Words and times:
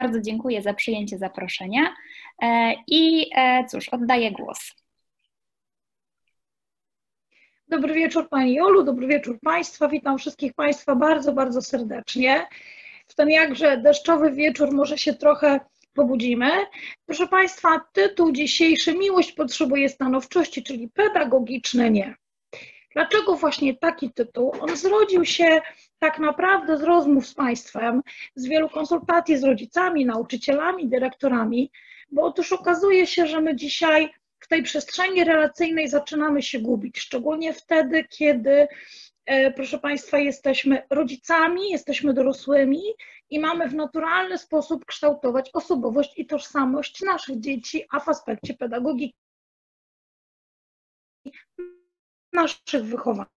bardzo 0.00 0.20
dziękuję 0.20 0.62
za 0.62 0.74
przyjęcie 0.74 1.18
zaproszenia 1.18 1.94
i 2.86 3.30
cóż, 3.70 3.88
oddaję 3.88 4.32
głos. 4.32 4.72
Dobry 7.68 7.94
wieczór 7.94 8.28
Pani 8.28 8.54
Jolu, 8.54 8.84
dobry 8.84 9.06
wieczór 9.06 9.38
Państwa. 9.40 9.88
Witam 9.88 10.18
wszystkich 10.18 10.54
Państwa 10.54 10.96
bardzo, 10.96 11.32
bardzo 11.32 11.62
serdecznie. 11.62 12.46
W 13.06 13.14
ten 13.14 13.28
jakże 13.28 13.76
deszczowy 13.76 14.32
wieczór 14.32 14.72
może 14.72 14.98
się 14.98 15.14
trochę 15.14 15.60
pobudzimy. 15.94 16.50
Proszę 17.06 17.26
Państwa, 17.26 17.80
tytuł 17.92 18.32
dzisiejszy 18.32 18.94
Miłość 18.94 19.32
potrzebuje 19.32 19.88
stanowczości, 19.88 20.62
czyli 20.62 20.88
pedagogiczne 20.88 21.90
nie. 21.90 22.14
Dlaczego 22.92 23.36
właśnie 23.36 23.76
taki 23.76 24.12
tytuł? 24.12 24.52
On 24.60 24.76
zrodził 24.76 25.24
się 25.24 25.60
tak 25.98 26.18
naprawdę 26.18 26.78
z 26.78 26.82
rozmów 26.82 27.26
z 27.26 27.34
Państwem, 27.34 28.02
z 28.34 28.46
wielu 28.46 28.68
konsultacji 28.68 29.38
z 29.38 29.44
rodzicami, 29.44 30.06
nauczycielami, 30.06 30.88
dyrektorami, 30.88 31.70
bo 32.10 32.22
otóż 32.22 32.52
okazuje 32.52 33.06
się, 33.06 33.26
że 33.26 33.40
my 33.40 33.56
dzisiaj 33.56 34.10
w 34.38 34.48
tej 34.48 34.62
przestrzeni 34.62 35.24
relacyjnej 35.24 35.88
zaczynamy 35.88 36.42
się 36.42 36.58
gubić, 36.58 36.98
szczególnie 36.98 37.52
wtedy, 37.52 38.04
kiedy, 38.04 38.68
e, 39.24 39.50
proszę 39.52 39.78
Państwa, 39.78 40.18
jesteśmy 40.18 40.82
rodzicami, 40.90 41.70
jesteśmy 41.70 42.14
dorosłymi 42.14 42.82
i 43.30 43.40
mamy 43.40 43.68
w 43.68 43.74
naturalny 43.74 44.38
sposób 44.38 44.84
kształtować 44.84 45.50
osobowość 45.52 46.18
i 46.18 46.26
tożsamość 46.26 47.02
naszych 47.02 47.40
dzieci, 47.40 47.84
a 47.90 48.00
w 48.00 48.08
aspekcie 48.08 48.54
pedagogiki 48.54 49.14
naszych 52.32 52.84
wychowanków. 52.84 53.30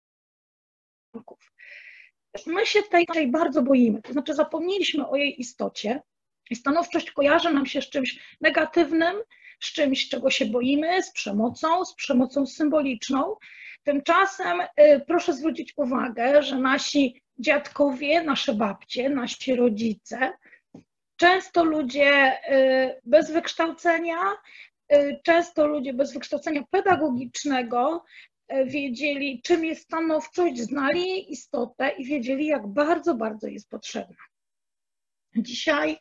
My 2.48 2.66
się 2.66 2.84
tej, 2.84 3.06
tej 3.06 3.28
bardzo 3.28 3.62
boimy, 3.62 4.02
to 4.02 4.14
znaczy 4.14 4.34
zapomnieliśmy 4.34 5.08
o 5.08 5.16
jej 5.16 5.42
istocie. 5.42 6.02
I 6.50 6.56
stanowczość 6.56 7.12
kojarzy 7.12 7.54
nam 7.54 7.66
się 7.66 7.82
z 7.82 7.90
czymś 7.90 8.38
negatywnym, 8.42 9.16
z 9.60 9.74
czymś, 9.74 10.10
czego 10.10 10.30
się 10.30 10.46
boimy, 10.46 11.04
z 11.04 11.12
przemocą, 11.12 11.86
z 11.86 11.96
przemocą 11.96 12.46
symboliczną. 12.46 13.36
Tymczasem 13.84 14.62
y, 14.62 15.02
proszę 15.08 15.34
zwrócić 15.34 15.74
uwagę, 15.78 16.44
że 16.44 16.58
nasi 16.60 17.22
dziadkowie, 17.40 18.24
nasze 18.24 18.54
babcie, 18.54 19.10
nasi 19.10 19.56
rodzice, 19.56 20.34
często 21.16 21.64
ludzie 21.64 22.40
y, 22.52 23.02
bez 23.06 23.32
wykształcenia, 23.32 24.18
y, 24.94 25.20
często 25.24 25.68
ludzie 25.68 25.94
bez 25.94 26.14
wykształcenia 26.14 26.64
pedagogicznego 26.72 28.04
wiedzieli, 28.66 29.42
czym 29.42 29.66
jest 29.66 29.84
stanowczość, 29.84 30.58
znali 30.58 31.08
jej 31.08 31.32
istotę 31.32 31.90
i 31.90 32.06
wiedzieli, 32.06 32.46
jak 32.46 32.68
bardzo, 32.68 33.16
bardzo 33.16 33.48
jest 33.48 33.70
potrzebna. 33.70 34.18
Dzisiaj 35.36 35.98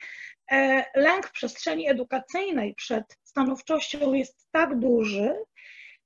E, 0.53 0.85
lęk 0.95 1.31
przestrzeni 1.31 1.89
edukacyjnej 1.89 2.75
przed 2.75 3.05
stanowczością 3.25 4.13
jest 4.13 4.49
tak 4.51 4.79
duży, 4.79 5.35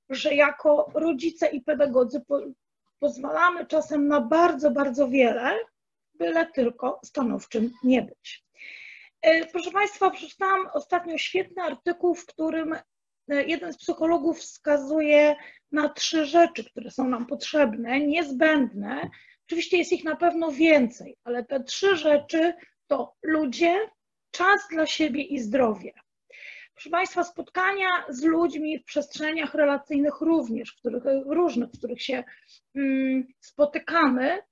że 0.09 0.35
jako 0.35 0.91
rodzice 0.95 1.47
i 1.47 1.61
pedagodzy 1.61 2.21
po, 2.29 2.41
pozwalamy 2.99 3.67
czasem 3.67 4.09
na 4.09 4.21
bardzo, 4.21 4.71
bardzo 4.71 5.09
wiele, 5.09 5.59
byle 6.15 6.47
tylko 6.47 7.01
stanowczym 7.05 7.71
nie 7.85 8.03
być. 8.03 8.45
E, 9.23 9.47
proszę 9.47 9.71
Państwa, 9.71 10.11
przeczytałam 10.11 10.69
ostatnio 10.73 11.19
świetny 11.19 11.63
artykuł, 11.63 12.15
w 12.15 12.27
którym 12.27 12.73
e, 12.73 12.83
jeden 13.29 13.73
z 13.73 13.77
psychologów 13.77 14.39
wskazuje 14.39 15.37
na 15.73 15.89
trzy 15.89 16.27
rzeczy, 16.27 16.65
które 16.65 16.91
są 16.91 17.09
nam 17.09 17.27
potrzebne, 17.27 18.01
niezbędne. 18.01 19.11
Oczywiście 19.47 19.79
jest 19.79 19.93
ich 19.93 20.05
na 20.05 20.17
pewno 20.17 20.53
więcej, 20.53 21.17
ale 21.25 21.45
te 21.45 21.65
trzy 21.65 21.97
rzeczy 21.97 22.55
to 22.87 23.15
ludzie, 23.23 23.91
czas 24.31 24.69
dla 24.71 24.87
siebie 24.87 25.23
i 25.23 25.39
zdrowie. 25.39 25.93
Proszę 26.75 26.91
Państwa, 26.91 27.25
spotkania 27.25 27.89
z 28.09 28.25
ludźmi 28.25 28.79
w 28.79 28.85
przestrzeniach 28.85 29.55
relacyjnych 29.55 30.21
również, 30.21 30.71
w 30.71 30.77
których, 30.77 31.03
różnych, 31.27 31.71
w 31.71 31.79
których 31.79 32.03
się 32.03 32.25
mm, 32.75 33.27
spotykamy, 33.41 34.43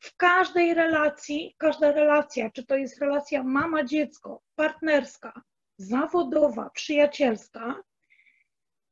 w 0.00 0.16
każdej 0.16 0.74
relacji, 0.74 1.54
każda 1.58 1.92
relacja, 1.92 2.50
czy 2.50 2.66
to 2.66 2.76
jest 2.76 3.00
relacja 3.00 3.42
mama-dziecko, 3.42 4.42
partnerska, 4.54 5.42
zawodowa, 5.78 6.70
przyjacielska, 6.70 7.82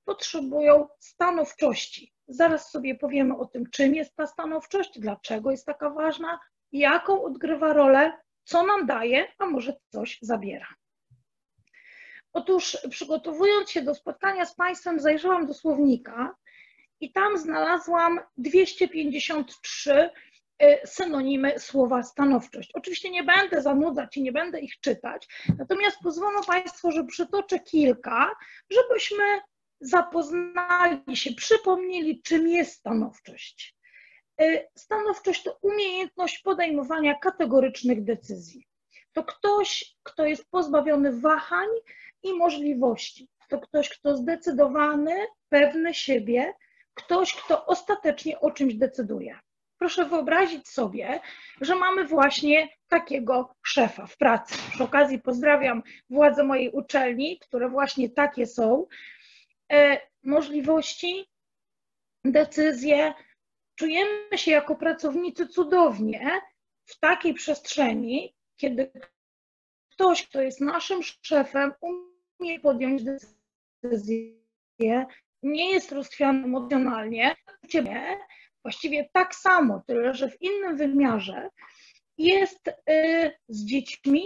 potrzebują 0.06 0.88
stanowczości. 1.00 2.12
Zaraz 2.28 2.70
sobie 2.70 2.94
powiemy 2.94 3.36
o 3.38 3.46
tym, 3.46 3.70
czym 3.70 3.94
jest 3.94 4.16
ta 4.16 4.26
stanowczość, 4.26 5.00
dlaczego 5.00 5.50
jest 5.50 5.66
taka 5.66 5.90
ważna, 5.90 6.40
jaką 6.72 7.24
odgrywa 7.24 7.72
rolę 7.72 8.12
co 8.46 8.62
nam 8.66 8.86
daje, 8.86 9.32
a 9.38 9.46
może 9.46 9.76
coś 9.88 10.18
zabiera. 10.22 10.66
Otóż 12.32 12.78
przygotowując 12.90 13.70
się 13.70 13.82
do 13.82 13.94
spotkania 13.94 14.44
z 14.44 14.54
Państwem, 14.54 15.00
zajrzałam 15.00 15.46
do 15.46 15.54
słownika 15.54 16.34
i 17.00 17.12
tam 17.12 17.38
znalazłam 17.38 18.20
253 18.36 20.10
y, 20.62 20.80
synonimy 20.84 21.58
słowa 21.58 22.02
stanowczość. 22.02 22.70
Oczywiście 22.74 23.10
nie 23.10 23.24
będę 23.24 23.62
zanudzać 23.62 24.16
i 24.16 24.22
nie 24.22 24.32
będę 24.32 24.60
ich 24.60 24.80
czytać, 24.80 25.28
natomiast 25.58 25.98
pozwolą 26.02 26.42
Państwo, 26.46 26.90
że 26.90 27.04
przytoczę 27.04 27.60
kilka, 27.60 28.30
żebyśmy 28.70 29.24
zapoznali 29.80 31.16
się, 31.16 31.32
przypomnieli, 31.32 32.22
czym 32.22 32.48
jest 32.48 32.72
stanowczość. 32.72 33.76
Y, 34.42 34.68
stanowczość 34.78 35.42
to 35.42 35.58
umiejętność 35.62 36.38
podejmowania 36.38 37.14
kategorycznych 37.14 38.04
decyzji. 38.04 38.66
To 39.12 39.24
ktoś, 39.24 39.96
kto 40.02 40.26
jest 40.26 40.50
pozbawiony 40.50 41.20
wahań 41.20 41.68
i 42.22 42.34
możliwości. 42.34 43.28
To 43.48 43.58
ktoś, 43.58 43.88
kto 43.88 44.16
zdecydowany, 44.16 45.26
pewny 45.48 45.94
siebie, 45.94 46.54
ktoś, 46.94 47.34
kto 47.34 47.66
ostatecznie 47.66 48.40
o 48.40 48.50
czymś 48.50 48.74
decyduje. 48.74 49.38
Proszę 49.78 50.04
wyobrazić 50.04 50.68
sobie, 50.68 51.20
że 51.60 51.74
mamy 51.74 52.04
właśnie 52.04 52.68
takiego 52.88 53.54
szefa 53.62 54.06
w 54.06 54.16
pracy. 54.16 54.54
Przy 54.70 54.84
okazji 54.84 55.18
pozdrawiam 55.18 55.82
władze 56.10 56.44
mojej 56.44 56.70
uczelni, 56.70 57.38
które 57.38 57.68
właśnie 57.68 58.10
takie 58.10 58.46
są. 58.46 58.86
E, 59.72 60.00
możliwości, 60.22 61.26
decyzje, 62.24 63.14
czujemy 63.74 64.38
się 64.38 64.50
jako 64.50 64.76
pracownicy 64.76 65.46
cudownie 65.48 66.40
w 66.84 66.98
takiej 66.98 67.34
przestrzeni, 67.34 68.34
kiedy 68.56 68.92
ktoś, 69.92 70.26
kto 70.26 70.42
jest 70.42 70.60
naszym 70.60 71.02
szefem, 71.02 71.72
umie 72.40 72.60
podjąć 72.60 73.02
decyzję, 73.82 75.06
nie 75.42 75.70
jest 75.70 75.92
rozchwiany 75.92 76.44
emocjonalnie, 76.44 77.36
właściwie 78.62 79.08
tak 79.12 79.34
samo, 79.34 79.82
tyle 79.86 80.14
że 80.14 80.30
w 80.30 80.42
innym 80.42 80.76
wymiarze, 80.76 81.50
jest 82.18 82.68
y, 82.68 83.32
z 83.48 83.64
dziećmi, 83.64 84.24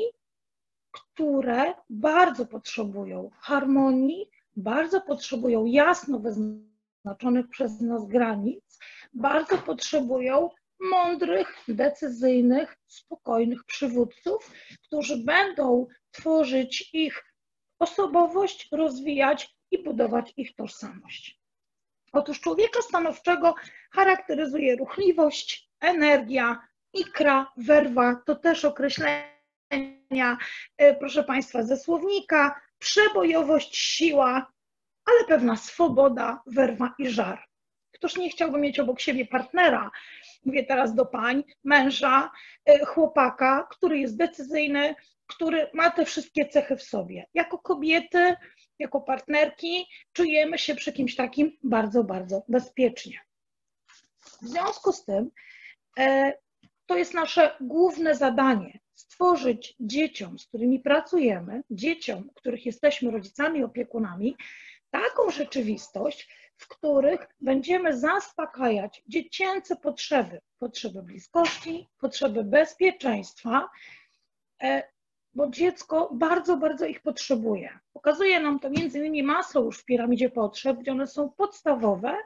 które 0.91 1.75
bardzo 1.91 2.47
potrzebują 2.47 3.31
harmonii, 3.41 4.31
bardzo 4.63 5.01
potrzebują 5.01 5.65
jasno 5.65 6.19
wyznaczonych 6.19 7.49
przez 7.49 7.81
nas 7.81 8.07
granic, 8.07 8.79
bardzo 9.13 9.59
potrzebują 9.59 10.51
mądrych, 10.81 11.65
decyzyjnych, 11.69 12.77
spokojnych 12.87 13.65
przywódców, 13.65 14.51
którzy 14.83 15.17
będą 15.17 15.87
tworzyć 16.11 16.91
ich 16.93 17.25
osobowość, 17.79 18.69
rozwijać 18.73 19.57
i 19.71 19.83
budować 19.83 20.33
ich 20.37 20.55
tożsamość. 20.55 21.41
Otóż 22.13 22.41
człowieka 22.41 22.83
stanowczego 22.83 23.55
charakteryzuje 23.93 24.77
ruchliwość, 24.77 25.71
energia, 25.81 26.59
ikra, 26.93 27.53
werwa, 27.57 28.23
to 28.27 28.35
też 28.35 28.65
określenia, 28.65 30.39
e, 30.77 30.95
proszę 30.95 31.25
Państwa, 31.25 31.63
ze 31.63 31.77
słownika, 31.77 32.61
przebojowość, 32.79 33.77
siła, 33.77 34.53
ale 35.11 35.27
pewna 35.29 35.57
swoboda, 35.57 36.43
werwa 36.47 36.95
i 36.99 37.09
żar. 37.09 37.45
Któż 37.93 38.17
nie 38.17 38.31
chciałby 38.31 38.59
mieć 38.59 38.79
obok 38.79 39.01
siebie 39.01 39.27
partnera? 39.27 39.91
Mówię 40.45 40.65
teraz 40.65 40.95
do 40.95 41.07
pań, 41.07 41.45
męża, 41.65 42.31
y, 42.71 42.87
chłopaka, 42.87 43.67
który 43.71 43.99
jest 43.99 44.17
decyzyjny, 44.17 44.95
który 45.27 45.71
ma 45.75 45.91
te 45.91 46.05
wszystkie 46.05 46.49
cechy 46.49 46.77
w 46.77 46.83
sobie. 46.83 47.27
Jako 47.35 47.59
kobiety, 47.59 48.37
jako 48.79 49.01
partnerki 49.01 49.87
czujemy 50.13 50.59
się 50.59 50.75
przy 50.75 50.93
kimś 50.93 51.17
takim 51.17 51.59
bardzo, 51.63 52.05
bardzo 52.05 52.43
bezpiecznie. 52.49 53.21
W 54.43 54.49
związku 54.49 54.93
z 54.93 55.05
tym 55.05 55.31
e, 55.99 56.33
to 56.87 56.97
jest 56.97 57.15
nasze 57.15 57.57
główne 57.61 58.15
zadanie 58.15 58.79
stworzyć 58.95 59.77
dzieciom, 59.81 60.39
z 60.39 60.47
którymi 60.47 60.81
pracujemy, 60.81 61.63
dzieciom, 61.71 62.31
których 62.35 62.67
jesteśmy 62.67 63.11
rodzicami, 63.11 63.65
opiekunami, 63.65 64.37
taką 64.91 65.31
rzeczywistość, 65.31 66.29
w 66.57 66.69
których 66.69 67.29
będziemy 67.41 67.99
zaspokajać 67.99 69.03
dziecięce 69.07 69.77
potrzeby, 69.77 70.41
potrzeby 70.59 71.03
bliskości, 71.03 71.89
potrzeby 71.99 72.45
bezpieczeństwa, 72.45 73.69
e, 74.63 74.83
bo 75.35 75.51
dziecko 75.51 76.11
bardzo, 76.13 76.57
bardzo 76.57 76.87
ich 76.87 77.03
potrzebuje. 77.03 77.79
Pokazuje 77.93 78.41
nam 78.41 78.61
to 78.61 78.71
między 78.71 78.99
innymi 78.99 79.23
masło 79.23 79.63
już 79.63 79.79
w 79.79 79.85
piramidzie 79.85 80.31
potrzeb, 80.31 80.79
gdzie 80.79 80.93
one 80.93 81.07
są 81.07 81.31
podstawowe 81.31 82.17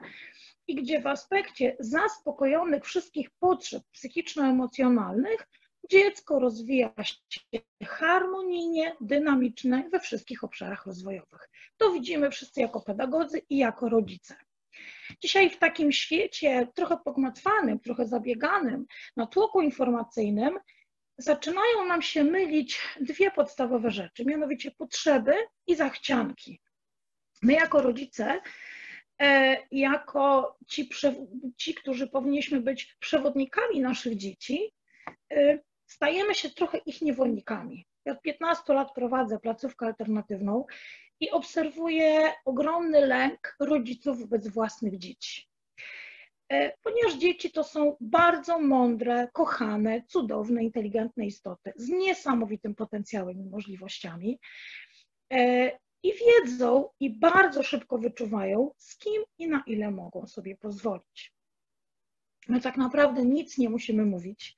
i 0.67 0.75
gdzie 0.75 1.01
w 1.01 1.07
aspekcie 1.07 1.77
zaspokojonych 1.81 2.85
wszystkich 2.85 3.31
potrzeb 3.31 3.83
psychiczno-emocjonalnych 3.93 5.49
dziecko 5.91 6.39
rozwija 6.39 6.95
się 7.05 7.41
harmonijnie, 7.85 8.97
dynamicznie 9.01 9.89
we 9.93 10.01
wszystkich 10.01 10.45
obszarach 10.45 10.87
rozwojowych. 10.87 11.51
To 11.77 11.93
widzimy 11.93 12.31
wszyscy 12.31 12.61
jako 12.61 12.81
pedagodzy 12.81 13.43
i 13.51 13.57
jako 13.57 13.89
rodzice. 13.89 14.37
Dzisiaj 15.23 15.51
w 15.51 15.59
takim 15.59 15.93
świecie 15.93 16.69
trochę 16.75 16.97
pogmatwanym, 17.05 17.81
trochę 17.81 18.07
zabieganym, 18.07 18.87
na 19.17 19.27
tłoku 19.27 19.63
informacyjnym, 19.63 20.59
zaczynają 21.19 21.87
nam 21.89 22.03
się 22.03 22.25
mylić 22.25 22.79
dwie 23.01 23.31
podstawowe 23.31 23.91
rzeczy, 23.91 24.25
mianowicie 24.25 24.71
potrzeby 24.71 25.35
i 25.67 25.75
zachcianki. 25.75 26.61
My 27.43 27.53
jako 27.53 27.83
rodzice, 27.83 28.41
e, 29.23 29.57
jako 29.71 30.57
ci, 30.67 30.91
ci 31.57 31.75
którzy 31.75 32.09
powinniśmy 32.09 32.61
być 32.61 32.97
przewodnikami 33.01 33.81
naszych 33.81 34.17
dzieci, 34.17 34.73
e, 35.33 35.59
stajemy 35.95 36.35
się 36.35 36.51
trochę 36.51 36.79
ich 36.79 37.03
niewolnikami. 37.03 37.87
Ja 38.05 38.13
od 38.13 38.23
15 38.23 38.73
lat 38.73 38.93
prowadzę 38.95 39.39
placówkę 39.39 39.87
alternatywną 39.87 40.65
i 41.21 41.31
obserwuję 41.31 42.33
ogromny 42.45 43.07
lęk 43.07 43.57
rodziców 43.61 44.21
wobec 44.21 44.49
własnych 44.49 44.99
dzieci. 44.99 45.49
E, 46.49 46.77
ponieważ 46.83 47.15
dzieci 47.15 47.51
to 47.51 47.65
są 47.65 47.97
bardzo 48.01 48.59
mądre, 48.59 49.29
kochane, 49.33 50.03
cudowne, 50.09 50.65
inteligentne 50.65 51.27
istoty 51.27 51.73
z 51.77 51.89
niesamowitym 51.89 52.75
potencjałem 52.75 53.41
i 53.41 53.51
możliwościami 53.51 54.39
e, 55.33 55.71
i 56.03 56.13
wiedzą 56.13 56.89
i 57.01 57.19
bardzo 57.19 57.63
szybko 57.63 57.99
wyczuwają, 57.99 58.71
z 58.79 58.99
kim 58.99 59.23
i 59.39 59.49
na 59.49 59.63
ile 59.67 59.91
mogą 59.91 60.27
sobie 60.27 60.57
pozwolić. 60.57 61.35
My 62.49 62.61
tak 62.61 62.77
naprawdę 62.77 63.25
nic 63.25 63.59
nie 63.59 63.71
musimy 63.71 64.05
mówić. 64.05 64.57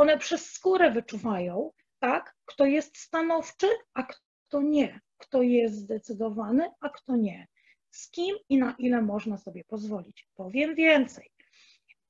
One 0.00 0.18
przez 0.18 0.52
skórę 0.52 0.90
wyczuwają, 0.90 1.72
tak, 1.98 2.36
kto 2.44 2.64
jest 2.64 2.98
stanowczy, 2.98 3.66
a 3.94 4.02
kto 4.02 4.62
nie, 4.62 5.00
kto 5.18 5.42
jest 5.42 5.74
zdecydowany, 5.74 6.70
a 6.80 6.88
kto 6.88 7.16
nie 7.16 7.46
z 7.90 8.10
kim 8.10 8.36
i 8.48 8.58
na 8.58 8.74
ile 8.78 9.02
można 9.02 9.36
sobie 9.36 9.64
pozwolić. 9.64 10.28
Powiem 10.34 10.74
więcej. 10.74 11.30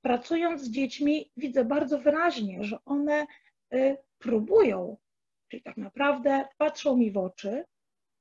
Pracując 0.02 0.62
z 0.62 0.70
dziećmi, 0.70 1.31
widzę 1.37 1.64
bardzo 1.64 1.98
wyraźnie, 1.98 2.64
że 2.64 2.78
one 2.84 3.26
y, 3.75 3.96
próbują, 4.19 4.96
czyli 5.48 5.62
tak 5.62 5.76
naprawdę 5.76 6.44
patrzą 6.58 6.96
mi 6.96 7.10
w 7.10 7.19
oczy 7.19 7.64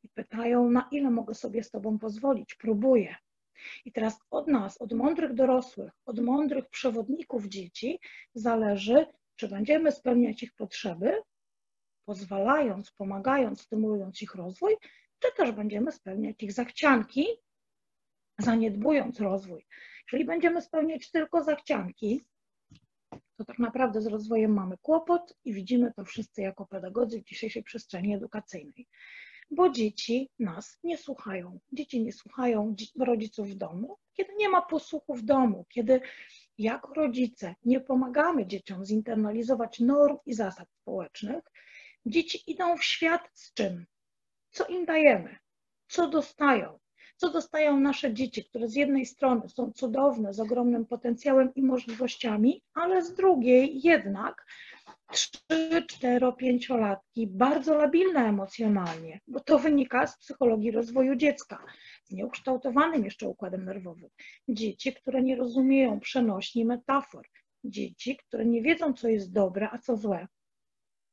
i 0.04 0.10
pytają, 0.10 0.70
na 0.70 0.88
ile 0.92 1.10
mogę 1.12 1.34
sobie 1.34 1.64
z 1.64 1.72
Tobą 1.72 2.00
pozwolić. 2.00 2.56
Próbuję. 2.56 3.16
I 3.86 3.92
teraz 3.92 4.20
od 4.32 4.48
nas, 4.48 4.82
od 4.82 4.94
mądrych 4.94 5.34
dorosłych, 5.34 5.92
od 6.06 6.20
mądrych 6.20 6.70
przewodników 6.70 7.46
dzieci 7.46 8.00
zależy, 8.34 9.06
czy 9.40 9.48
będziemy 9.48 9.92
spełniać 9.92 10.44
ich 10.44 10.54
potrzeby, 10.54 11.22
pozwalając, 12.06 12.92
pomagając, 12.92 13.62
stymulując 13.62 14.22
ich 14.22 14.36
rozwój, 14.36 14.76
czy 15.20 15.28
też 15.38 15.52
będziemy 15.52 15.92
spełniać 15.92 16.44
ich 16.44 16.54
zachcianki, 16.54 17.28
zaniedbując 18.40 19.20
rozwój. 19.20 19.66
Jeżeli 20.08 20.26
będziemy 20.26 20.62
spełniać 20.62 21.12
tylko 21.12 21.44
zachcianki, 21.44 22.22
to 23.38 23.46
tak 23.46 23.60
naprawdę 23.60 24.02
z 24.02 24.08
rozwojem 24.08 24.54
mamy 24.54 24.78
kłopot 24.78 25.34
i 25.46 25.54
widzimy 25.54 25.94
to 25.94 26.06
wszyscy 26.06 26.42
jako 26.42 26.66
pedagodzy 26.66 27.22
w 27.22 27.26
dzisiejszej 27.26 27.64
przestrzeni 27.64 28.16
edukacyjnej. 28.16 28.88
Bo 29.52 29.70
dzieci 29.70 30.30
nas 30.40 30.80
nie 30.84 30.98
słuchają. 30.98 31.60
Dzieci 31.72 32.04
nie 32.04 32.14
słuchają 32.14 32.76
rodziców 33.00 33.50
w 33.50 33.56
domu, 33.56 33.98
kiedy 34.14 34.36
nie 34.36 34.50
ma 34.50 34.62
posłuchu 34.62 35.16
w 35.16 35.22
domu, 35.22 35.66
kiedy 35.70 36.02
jako 36.60 36.94
rodzice 36.94 37.56
nie 37.66 37.80
pomagamy 37.80 38.48
dzieciom 38.48 38.86
zinternalizować 38.86 39.80
norm 39.80 40.18
i 40.26 40.34
zasad 40.34 40.68
społecznych, 40.82 41.44
dzieci 42.06 42.52
idą 42.52 42.78
w 42.78 42.84
świat 42.84 43.30
z 43.34 43.54
czym? 43.54 43.86
Co 44.52 44.66
im 44.66 44.86
dajemy? 44.86 45.38
Co 45.88 46.08
dostają? 46.08 46.80
co 47.20 47.30
dostają 47.30 47.80
nasze 47.80 48.14
dzieci, 48.14 48.46
które 48.46 48.68
z 48.68 48.76
jednej 48.76 49.06
strony 49.06 49.50
są 49.50 49.72
cudowne, 49.72 50.34
z 50.34 50.40
ogromnym 50.40 50.86
potencjałem 50.86 51.54
i 51.56 51.62
możliwościami, 51.62 52.64
ale 52.74 53.02
z 53.02 53.14
drugiej 53.14 53.82
jednak 53.84 54.46
3, 55.12 55.30
4, 55.88 56.34
5 56.38 56.70
latki 56.70 57.28
bardzo 57.28 57.76
labilne 57.76 58.20
emocjonalnie, 58.20 59.20
bo 59.28 59.40
to 59.40 59.60
wynika 59.60 60.08
z 60.08 60.18
psychologii 60.18 60.72
rozwoju 60.72 61.16
dziecka, 61.16 61.64
z 62.04 62.12
nieukształtowanym 62.12 63.06
jeszcze 63.06 63.28
układem 63.28 63.66
nerwowym. 63.66 64.10
Dzieci, 64.48 64.94
które 64.94 65.22
nie 65.22 65.36
rozumieją 65.36 66.00
przenośni 66.00 66.66
metafor, 66.66 67.28
dzieci, 67.64 68.18
które 68.18 68.46
nie 68.46 68.62
wiedzą, 68.62 68.94
co 68.94 69.08
jest 69.08 69.32
dobre, 69.32 69.70
a 69.72 69.78
co 69.78 69.98
złe. 69.98 70.28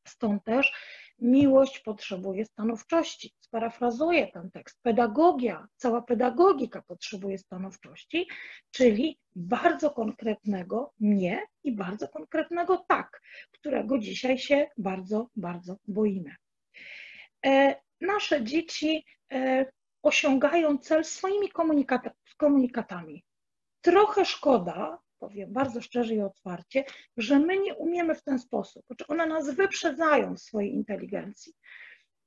Stąd 0.07 0.45
też 0.45 0.73
Miłość 1.19 1.79
potrzebuje 1.79 2.45
stanowczości. 2.45 3.35
Sparafrazuję 3.49 4.27
ten 4.27 4.51
tekst. 4.51 4.79
Pedagogia, 4.83 5.67
cała 5.77 6.03
pedagogika 6.03 6.83
potrzebuje 6.83 7.39
stanowczości, 7.39 8.29
czyli 8.71 9.19
bardzo 9.37 9.91
konkretnego 9.91 10.93
nie 11.01 11.43
i 11.65 11.73
bardzo 11.73 12.09
konkretnego 12.09 12.85
tak, 12.89 13.21
którego 13.53 13.99
dzisiaj 13.99 14.39
się 14.39 14.67
bardzo, 14.79 15.29
bardzo 15.37 15.77
boimy. 15.89 16.35
E, 17.47 17.77
nasze 18.01 18.45
dzieci 18.45 19.05
e, 19.33 19.67
osiągają 20.03 20.79
cel 20.79 21.05
swoimi 21.05 21.49
komunikatami. 22.37 23.25
Trochę 23.81 24.25
szkoda, 24.25 24.99
powiem 25.19 25.53
bardzo 25.53 25.81
szczerze 25.81 26.15
i 26.15 26.21
otwarcie, 26.21 26.85
że 27.17 27.39
my 27.39 27.59
nie 27.59 27.75
umiemy 27.75 28.15
w 28.15 28.23
ten 28.23 28.39
sposób. 28.39 28.87
Znaczy 28.87 29.07
one 29.07 29.27
nas 29.27 29.51
wyprzedzają 29.51 30.35
w 30.35 30.41
swojej 30.41 30.75
inteligencji. 30.75 31.53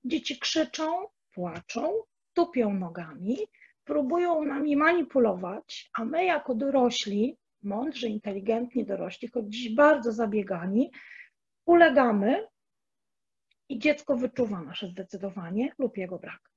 Dzieci 0.06 0.40
krzyczą, 0.40 1.08
płaczą, 1.34 1.94
tupią 2.34 2.74
nogami, 2.74 3.38
próbują 3.84 4.46
nami 4.46 4.76
manipulować, 4.76 5.90
a 5.94 6.06
my 6.06 6.26
jako 6.26 6.56
dorośli, 6.56 7.38
mądrzy, 7.64 8.08
inteligentni 8.08 8.86
dorośli, 8.86 9.28
choć 9.28 9.46
dziś 9.48 9.76
bardzo 9.76 10.12
zabiegani, 10.12 10.92
ulegamy 11.66 12.48
i 13.70 13.80
dziecko 13.80 14.16
wyczuwa 14.18 14.62
nasze 14.62 14.88
zdecydowanie 14.88 15.72
lub 15.80 15.98
jego 15.98 16.20
brak. 16.20 16.50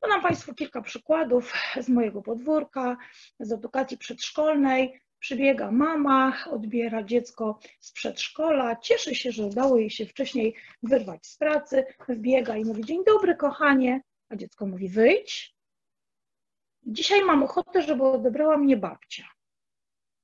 Podam 0.00 0.22
Państwu 0.22 0.54
kilka 0.54 0.82
przykładów 0.82 1.52
z 1.80 1.88
mojego 1.88 2.22
podwórka, 2.22 2.96
z 3.40 3.52
edukacji 3.52 3.98
przedszkolnej. 3.98 5.00
Przybiega 5.24 5.70
mama, 5.70 6.44
odbiera 6.50 7.02
dziecko 7.02 7.58
z 7.80 7.92
przedszkola, 7.92 8.76
cieszy 8.76 9.14
się, 9.14 9.32
że 9.32 9.46
udało 9.46 9.78
jej 9.78 9.90
się 9.90 10.06
wcześniej 10.06 10.54
wyrwać 10.82 11.26
z 11.26 11.36
pracy, 11.36 11.84
wbiega 12.08 12.56
i 12.56 12.64
mówi: 12.64 12.84
Dzień 12.84 13.04
dobry, 13.04 13.36
kochanie. 13.36 14.00
A 14.28 14.36
dziecko 14.36 14.66
mówi: 14.66 14.88
Wyjdź. 14.88 15.56
Dzisiaj 16.82 17.24
mam 17.24 17.42
ochotę, 17.42 17.82
żeby 17.82 18.04
odebrała 18.04 18.56
mnie 18.56 18.76
babcia. 18.76 19.24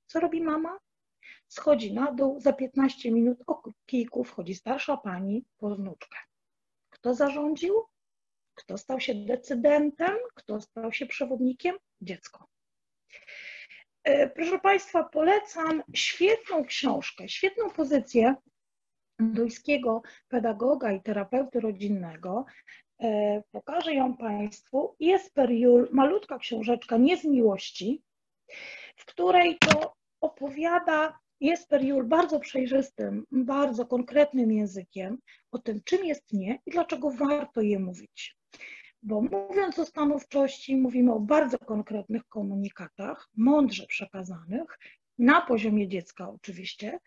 Co 0.07 0.21
robi 0.21 0.43
mama? 0.43 0.79
Schodzi 1.49 1.95
na 1.95 2.13
dół, 2.13 2.41
za 2.41 2.53
15 2.53 3.11
minut 3.11 3.39
o 3.47 3.63
kijku 3.87 4.25
wchodzi 4.25 4.55
starsza 4.55 4.97
pani 4.97 5.45
po 5.59 5.77
wnuczkę. 5.77 6.19
Kto 6.91 7.15
zarządził? 7.15 7.75
Kto 8.55 8.79
stał 8.79 9.01
się 9.01 9.15
decydentem? 9.15 10.17
Kto 10.35 10.61
stał 10.61 10.93
się 10.93 11.07
przewodnikiem? 11.07 11.77
Dziecko. 12.01 12.47
E, 14.05 14.29
proszę 14.29 14.59
Państwa, 14.59 15.05
polecam 15.05 15.83
świetną 15.95 16.65
książkę, 16.65 17.29
świetną 17.29 17.71
pozycję 17.71 18.35
duńskiego 19.19 20.03
pedagoga 20.29 20.93
i 20.93 21.03
terapeuty 21.03 21.61
rodzinnego. 21.61 22.45
E, 23.03 23.43
pokażę 23.53 23.95
ją 23.95 24.17
Państwu. 24.17 24.97
Jest 25.01 25.35
Periul, 25.35 25.89
malutka 25.93 26.39
książeczka, 26.39 26.97
nie 26.97 27.17
z 27.17 27.25
miłości, 27.25 28.03
w 28.97 29.05
której 29.05 29.59
to 29.59 29.95
opowiada 30.21 31.19
jest 31.41 31.69
Periul 31.69 32.05
bardzo 32.05 32.41
przejrzystym, 32.41 33.27
bardzo 33.33 33.87
konkretnym 33.87 34.53
językiem 34.53 35.19
o 35.53 35.59
tym, 35.59 35.81
czym 35.85 36.05
jest 36.05 36.33
nie 36.33 36.59
i 36.67 36.71
dlaczego 36.71 37.11
warto 37.11 37.61
je 37.61 37.79
mówić. 37.79 38.40
Bo 39.03 39.21
mówiąc 39.21 39.79
o 39.79 39.87
stanowczości, 39.87 40.77
mówimy 40.77 41.13
o 41.13 41.21
bardzo 41.21 41.59
konkretnych 41.59 42.29
komunikatach, 42.29 43.29
mądrze 43.37 43.87
przekazanych, 43.87 44.79
na 45.19 45.41
poziomie 45.41 45.89
dziecka 45.89 46.31
oczywiście. 46.31 46.99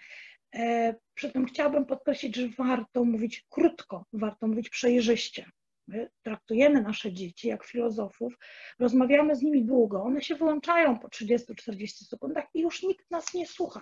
E, 0.55 0.95
przy 1.13 1.31
tym 1.31 1.45
chciałabym 1.45 1.85
podkreślić, 1.85 2.35
że 2.35 2.49
warto 2.57 3.03
mówić 3.03 3.45
krótko, 3.49 4.05
warto 4.13 4.47
mówić 4.47 4.69
przejrzyście. 4.69 5.45
My 5.87 6.09
traktujemy 6.21 6.81
nasze 6.81 7.13
dzieci 7.13 7.47
jak 7.47 7.65
filozofów, 7.65 8.33
rozmawiamy 8.79 9.35
z 9.35 9.41
nimi 9.41 9.65
długo, 9.65 10.03
one 10.03 10.21
się 10.21 10.35
wyłączają 10.35 10.99
po 10.99 11.07
30-40 11.07 11.87
sekundach 11.87 12.45
i 12.53 12.61
już 12.61 12.83
nikt 12.83 13.11
nas 13.11 13.33
nie 13.33 13.47
słucha. 13.47 13.81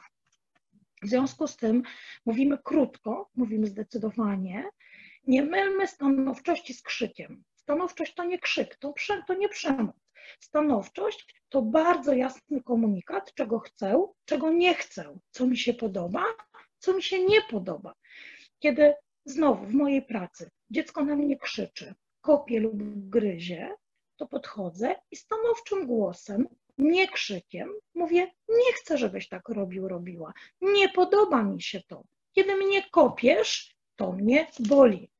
W 1.03 1.07
związku 1.07 1.47
z 1.47 1.57
tym 1.57 1.83
mówimy 2.25 2.57
krótko, 2.63 3.29
mówimy 3.35 3.67
zdecydowanie 3.67 4.65
Nie 5.27 5.43
mylmy 5.43 5.87
stanowczości 5.87 6.73
z 6.73 6.81
krzykiem. 6.81 7.43
Stanowczość 7.63 8.13
to 8.13 8.23
nie 8.23 8.39
krzyk, 8.39 8.75
to, 8.75 8.93
to 9.27 9.33
nie 9.33 9.49
przemoc. 9.49 9.95
Stanowczość 10.39 11.35
to 11.49 11.61
bardzo 11.61 12.13
jasny 12.13 12.63
komunikat, 12.63 13.33
czego 13.33 13.59
chcę, 13.59 14.07
czego 14.25 14.49
nie 14.49 14.73
chcę, 14.73 15.19
co 15.31 15.47
mi 15.47 15.57
się 15.57 15.73
podoba, 15.73 16.25
co 16.79 16.93
mi 16.93 17.03
się 17.03 17.25
nie 17.25 17.41
podoba. 17.41 17.93
Kiedy 18.59 18.93
znowu 19.25 19.65
w 19.65 19.73
mojej 19.73 20.01
pracy 20.01 20.49
dziecko 20.69 21.05
na 21.05 21.15
mnie 21.15 21.37
krzyczy, 21.37 21.93
kopie 22.21 22.59
lub 22.59 22.75
gryzie, 23.09 23.75
to 24.17 24.27
podchodzę 24.27 24.95
i 25.11 25.15
stanowczym 25.15 25.87
głosem, 25.87 26.47
nie 26.77 27.07
krzykiem, 27.07 27.69
mówię: 27.95 28.31
Nie 28.49 28.73
chcę, 28.73 28.97
żebyś 28.97 29.29
tak 29.29 29.49
robił, 29.49 29.87
robiła. 29.87 30.33
Nie 30.61 30.89
podoba 30.89 31.43
mi 31.43 31.61
się 31.61 31.81
to. 31.87 32.03
Kiedy 32.35 32.55
mnie 32.55 32.89
kopiesz, 32.91 33.75
to 33.95 34.11
mnie 34.11 34.47
boli. 34.59 35.10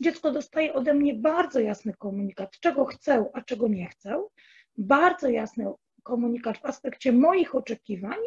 Dziecko 0.00 0.30
dostaje 0.30 0.74
ode 0.74 0.94
mnie 0.94 1.14
bardzo 1.14 1.60
jasny 1.60 1.94
komunikat, 1.98 2.60
czego 2.60 2.84
chcę, 2.84 3.24
a 3.32 3.42
czego 3.42 3.68
nie 3.68 3.88
chcę. 3.88 4.24
Bardzo 4.78 5.28
jasny 5.28 5.72
komunikat 6.02 6.58
w 6.58 6.64
aspekcie 6.64 7.12
moich 7.12 7.54
oczekiwań. 7.54 8.18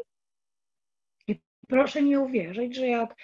I 1.27 1.41
proszę 1.67 2.01
mi 2.01 2.17
uwierzyć, 2.17 2.75
że 2.75 2.87
jak 2.87 3.15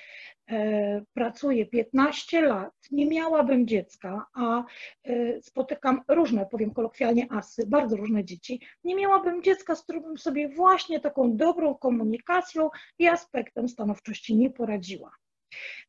E, 0.51 1.01
pracuję 1.13 1.65
15 1.65 2.41
lat, 2.41 2.73
nie 2.91 3.05
miałabym 3.05 3.67
dziecka, 3.67 4.25
a 4.33 4.63
e, 5.03 5.41
spotykam 5.41 6.01
różne, 6.07 6.45
powiem 6.45 6.73
kolokwialnie, 6.73 7.27
asy, 7.31 7.67
bardzo 7.67 7.95
różne 7.95 8.25
dzieci, 8.25 8.61
nie 8.83 8.95
miałabym 8.95 9.43
dziecka, 9.43 9.75
z 9.75 9.83
którym 9.83 10.17
sobie 10.17 10.49
właśnie 10.49 10.99
taką 10.99 11.37
dobrą 11.37 11.75
komunikacją 11.75 12.69
i 12.99 13.07
aspektem 13.07 13.69
stanowczości 13.69 14.35
nie 14.35 14.49
poradziła. 14.49 15.11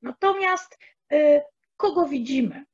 Natomiast 0.03 0.79
e, 1.13 1.45
kogo 1.81 2.07
widzimy? 2.07 2.65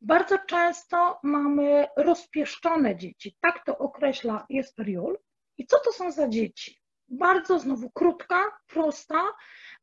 Bardzo 0.00 0.38
często 0.38 1.18
mamy 1.22 1.86
rozpieszczone 1.96 2.96
dzieci, 2.96 3.36
tak 3.40 3.64
to 3.64 3.78
określa 3.78 4.46
Jesper 4.48 4.88
Juhl. 4.88 5.18
I 5.58 5.66
co 5.66 5.78
to 5.84 5.92
są 5.92 6.12
za 6.12 6.28
dzieci? 6.28 6.80
Bardzo 7.08 7.58
znowu 7.58 7.90
krótka, 7.90 8.58
prosta, 8.66 9.22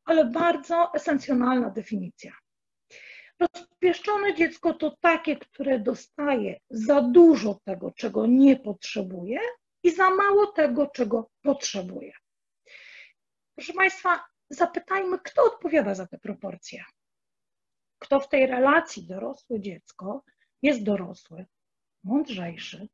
ale 0.04 0.24
bardzo 0.24 0.94
esencjonalna 0.94 1.70
definicja. 1.70 2.32
Rozpieszczone 3.40 4.34
dziecko 4.34 4.74
to 4.74 4.96
takie, 5.00 5.36
które 5.36 5.78
dostaje 5.78 6.60
za 6.70 7.02
dużo 7.02 7.60
tego, 7.64 7.92
czego 7.96 8.26
nie 8.26 8.56
potrzebuje 8.56 9.40
i 9.82 9.90
za 9.90 10.10
mało 10.10 10.46
tego, 10.46 10.86
czego 10.86 11.30
potrzebuje. 11.42 12.12
Proszę 13.54 13.72
Państwa, 13.72 14.24
zapytajmy, 14.50 15.18
kto 15.18 15.44
odpowiada 15.44 15.94
za 15.94 16.06
te 16.06 16.18
proporcje. 16.18 16.84
Kto 17.98 18.20
w 18.20 18.28
tej 18.28 18.46
relacji 18.46 19.06
dorosłe 19.06 19.60
dziecko 19.60 20.24
jest 20.62 20.82
dorosły, 20.82 21.46
mądrzejszy, 22.04 22.88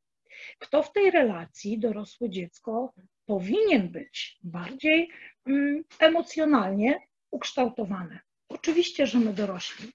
kto 0.59 0.83
w 0.83 0.91
tej 0.93 1.11
relacji 1.11 1.79
dorosłe 1.79 2.29
dziecko 2.29 2.93
powinien 3.25 3.89
być 3.89 4.39
bardziej 4.43 5.09
mm, 5.45 5.83
emocjonalnie 5.99 6.99
ukształtowane. 7.31 8.19
Oczywiście, 8.49 9.07
że 9.07 9.19
my 9.19 9.33
dorośli. 9.33 9.93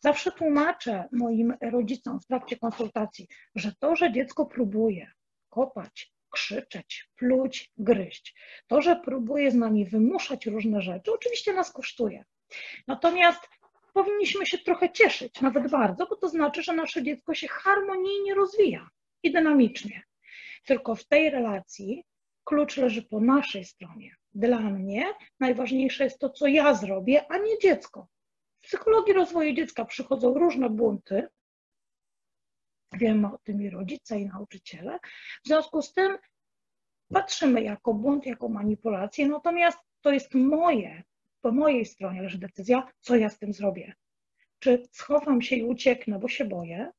Zawsze 0.00 0.32
tłumaczę 0.32 1.08
moim 1.12 1.54
rodzicom 1.60 2.20
w 2.20 2.26
trakcie 2.26 2.56
konsultacji, 2.56 3.28
że 3.54 3.72
to, 3.80 3.96
że 3.96 4.12
dziecko 4.12 4.46
próbuje 4.46 5.10
kopać, 5.48 6.12
krzyczeć, 6.30 7.08
pluć, 7.16 7.72
gryźć, 7.76 8.34
to, 8.66 8.82
że 8.82 8.96
próbuje 8.96 9.50
z 9.50 9.54
nami 9.54 9.84
wymuszać 9.84 10.46
różne 10.46 10.82
rzeczy, 10.82 11.12
oczywiście 11.12 11.52
nas 11.52 11.72
kosztuje. 11.72 12.24
Natomiast 12.88 13.48
powinniśmy 13.92 14.46
się 14.46 14.58
trochę 14.58 14.92
cieszyć, 14.92 15.40
nawet 15.40 15.70
bardzo, 15.70 16.06
bo 16.06 16.16
to 16.16 16.28
znaczy, 16.28 16.62
że 16.62 16.72
nasze 16.72 17.02
dziecko 17.02 17.34
się 17.34 17.48
harmonijnie 17.48 18.34
rozwija 18.34 18.88
i 19.22 19.32
dynamicznie. 19.32 20.02
Tylko 20.64 20.94
w 20.94 21.04
tej 21.04 21.30
relacji 21.30 22.04
klucz 22.44 22.76
leży 22.76 23.02
po 23.02 23.20
naszej 23.20 23.64
stronie. 23.64 24.16
Dla 24.34 24.60
mnie 24.60 25.14
najważniejsze 25.40 26.04
jest 26.04 26.18
to, 26.18 26.30
co 26.30 26.46
ja 26.46 26.74
zrobię, 26.74 27.24
a 27.28 27.38
nie 27.38 27.58
dziecko. 27.58 28.08
W 28.60 28.66
psychologii 28.66 29.12
rozwoju 29.12 29.54
dziecka 29.54 29.84
przychodzą 29.84 30.34
różne 30.34 30.70
bunty. 30.70 31.28
Wiemy 32.92 33.26
o 33.26 33.38
tym 33.44 33.62
i 33.62 33.70
rodzice, 33.70 34.20
i 34.20 34.26
nauczyciele. 34.26 34.98
W 35.44 35.48
związku 35.48 35.82
z 35.82 35.92
tym 35.92 36.18
patrzymy 37.12 37.62
jako 37.62 37.94
bunt, 37.94 38.26
jako 38.26 38.48
manipulację, 38.48 39.28
natomiast 39.28 39.78
to 40.00 40.12
jest 40.12 40.34
moje, 40.34 41.02
po 41.42 41.52
mojej 41.52 41.84
stronie 41.84 42.22
leży 42.22 42.38
decyzja, 42.38 42.92
co 43.00 43.16
ja 43.16 43.28
z 43.28 43.38
tym 43.38 43.52
zrobię. 43.52 43.94
Czy 44.58 44.82
schowam 44.92 45.42
się 45.42 45.56
i 45.56 45.64
ucieknę, 45.64 46.18
bo 46.18 46.28
się 46.28 46.44
boję, 46.44 46.90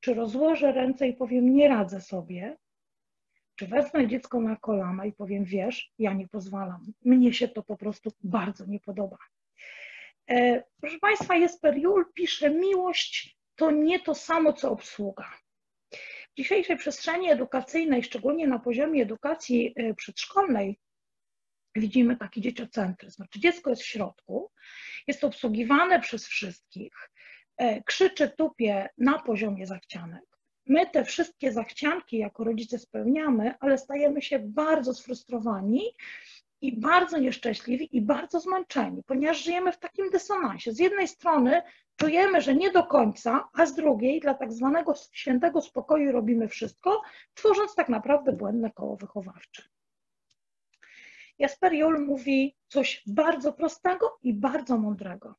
czy 0.00 0.14
rozłożę 0.14 0.72
ręce 0.72 1.08
i 1.08 1.14
powiem, 1.14 1.54
nie 1.54 1.68
radzę 1.68 2.00
sobie, 2.00 2.56
czy 3.56 3.66
wezmę 3.66 4.08
dziecko 4.08 4.40
na 4.40 4.56
kolana 4.56 5.06
i 5.06 5.12
powiem, 5.12 5.44
wiesz, 5.44 5.92
ja 5.98 6.12
nie 6.12 6.28
pozwalam. 6.28 6.92
Mnie 7.04 7.32
się 7.32 7.48
to 7.48 7.62
po 7.62 7.76
prostu 7.76 8.10
bardzo 8.22 8.66
nie 8.66 8.80
podoba. 8.80 9.18
E, 10.30 10.62
proszę 10.80 10.98
Państwa, 10.98 11.36
Jesper 11.36 11.78
Juhl 11.78 12.04
pisze, 12.14 12.50
miłość 12.50 13.38
to 13.54 13.70
nie 13.70 14.00
to 14.00 14.14
samo, 14.14 14.52
co 14.52 14.70
obsługa. 14.70 15.32
W 16.32 16.36
dzisiejszej 16.36 16.76
przestrzeni 16.76 17.30
edukacyjnej, 17.30 18.02
szczególnie 18.02 18.46
na 18.46 18.58
poziomie 18.58 19.02
edukacji 19.02 19.72
e, 19.76 19.94
przedszkolnej, 19.94 20.78
widzimy 21.80 22.16
taki 22.16 22.40
dzieciocentryzm. 22.40 23.16
Znaczy 23.16 23.40
dziecko 23.40 23.70
jest 23.70 23.82
w 23.82 23.86
środku, 23.86 24.50
jest 25.06 25.24
obsługiwane 25.24 26.00
przez 26.00 26.26
wszystkich, 26.26 27.10
e, 27.56 27.82
krzyczy, 27.82 28.28
tupie 28.28 28.88
na 28.98 29.18
poziomie 29.18 29.66
zachcianek 29.66 30.36
my 30.66 30.86
te 30.86 31.04
wszystkie 31.04 31.52
zachcianki 31.52 32.18
jako 32.18 32.44
rodzice 32.44 32.78
spełniamy, 32.78 33.54
ale 33.60 33.78
stajemy 33.78 34.22
się 34.22 34.38
bardzo 34.38 34.94
sfrustrowani 34.94 35.82
i 36.60 36.80
bardzo 36.80 37.18
nieszczęśliwi 37.18 37.96
i 37.96 38.02
bardzo 38.02 38.40
zmęczeni, 38.40 39.02
ponieważ 39.06 39.44
żyjemy 39.44 39.72
w 39.72 39.78
takim 39.78 40.10
dysonansie. 40.10 40.72
Z 40.72 40.78
jednej 40.78 41.08
strony 41.08 41.62
czujemy, 41.96 42.40
że 42.40 42.54
nie 42.54 42.70
do 42.70 42.86
końca, 42.86 43.48
a 43.52 43.66
z 43.66 43.74
drugiej 43.74 44.20
dla 44.20 44.34
tak 44.34 44.52
zwanego 44.52 44.94
świętego 45.12 45.60
spokoju 45.60 46.12
robimy 46.12 46.48
wszystko, 46.48 47.02
tworząc 47.34 47.74
tak 47.74 47.88
naprawdę 47.88 48.32
błędne 48.32 48.70
koło 48.70 48.96
wychowawcze. 48.96 49.62
Jasper 51.38 51.72
Juhl 51.72 51.98
mówi 51.98 52.56
coś 52.68 53.02
bardzo 53.06 53.52
prostego 53.52 54.18
i 54.22 54.34
bardzo 54.34 54.78
mądrego. 54.78 55.34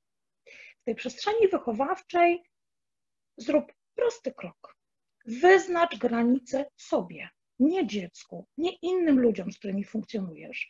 W 0.82 0.84
tej 0.84 0.96
przestrzeni 0.96 1.48
wychowawczej 1.48 2.44
zrób 3.38 3.74
prosty 3.96 4.34
krok. 4.34 4.77
Wyznacz 5.25 5.98
granice 5.98 6.66
sobie, 6.75 7.30
nie 7.60 7.88
dziecku, 7.88 8.48
nie 8.58 8.72
innym 8.82 9.20
ludziom, 9.20 9.51
z 9.51 9.58
którymi 9.58 9.84
funkcjonujesz. 9.84 10.70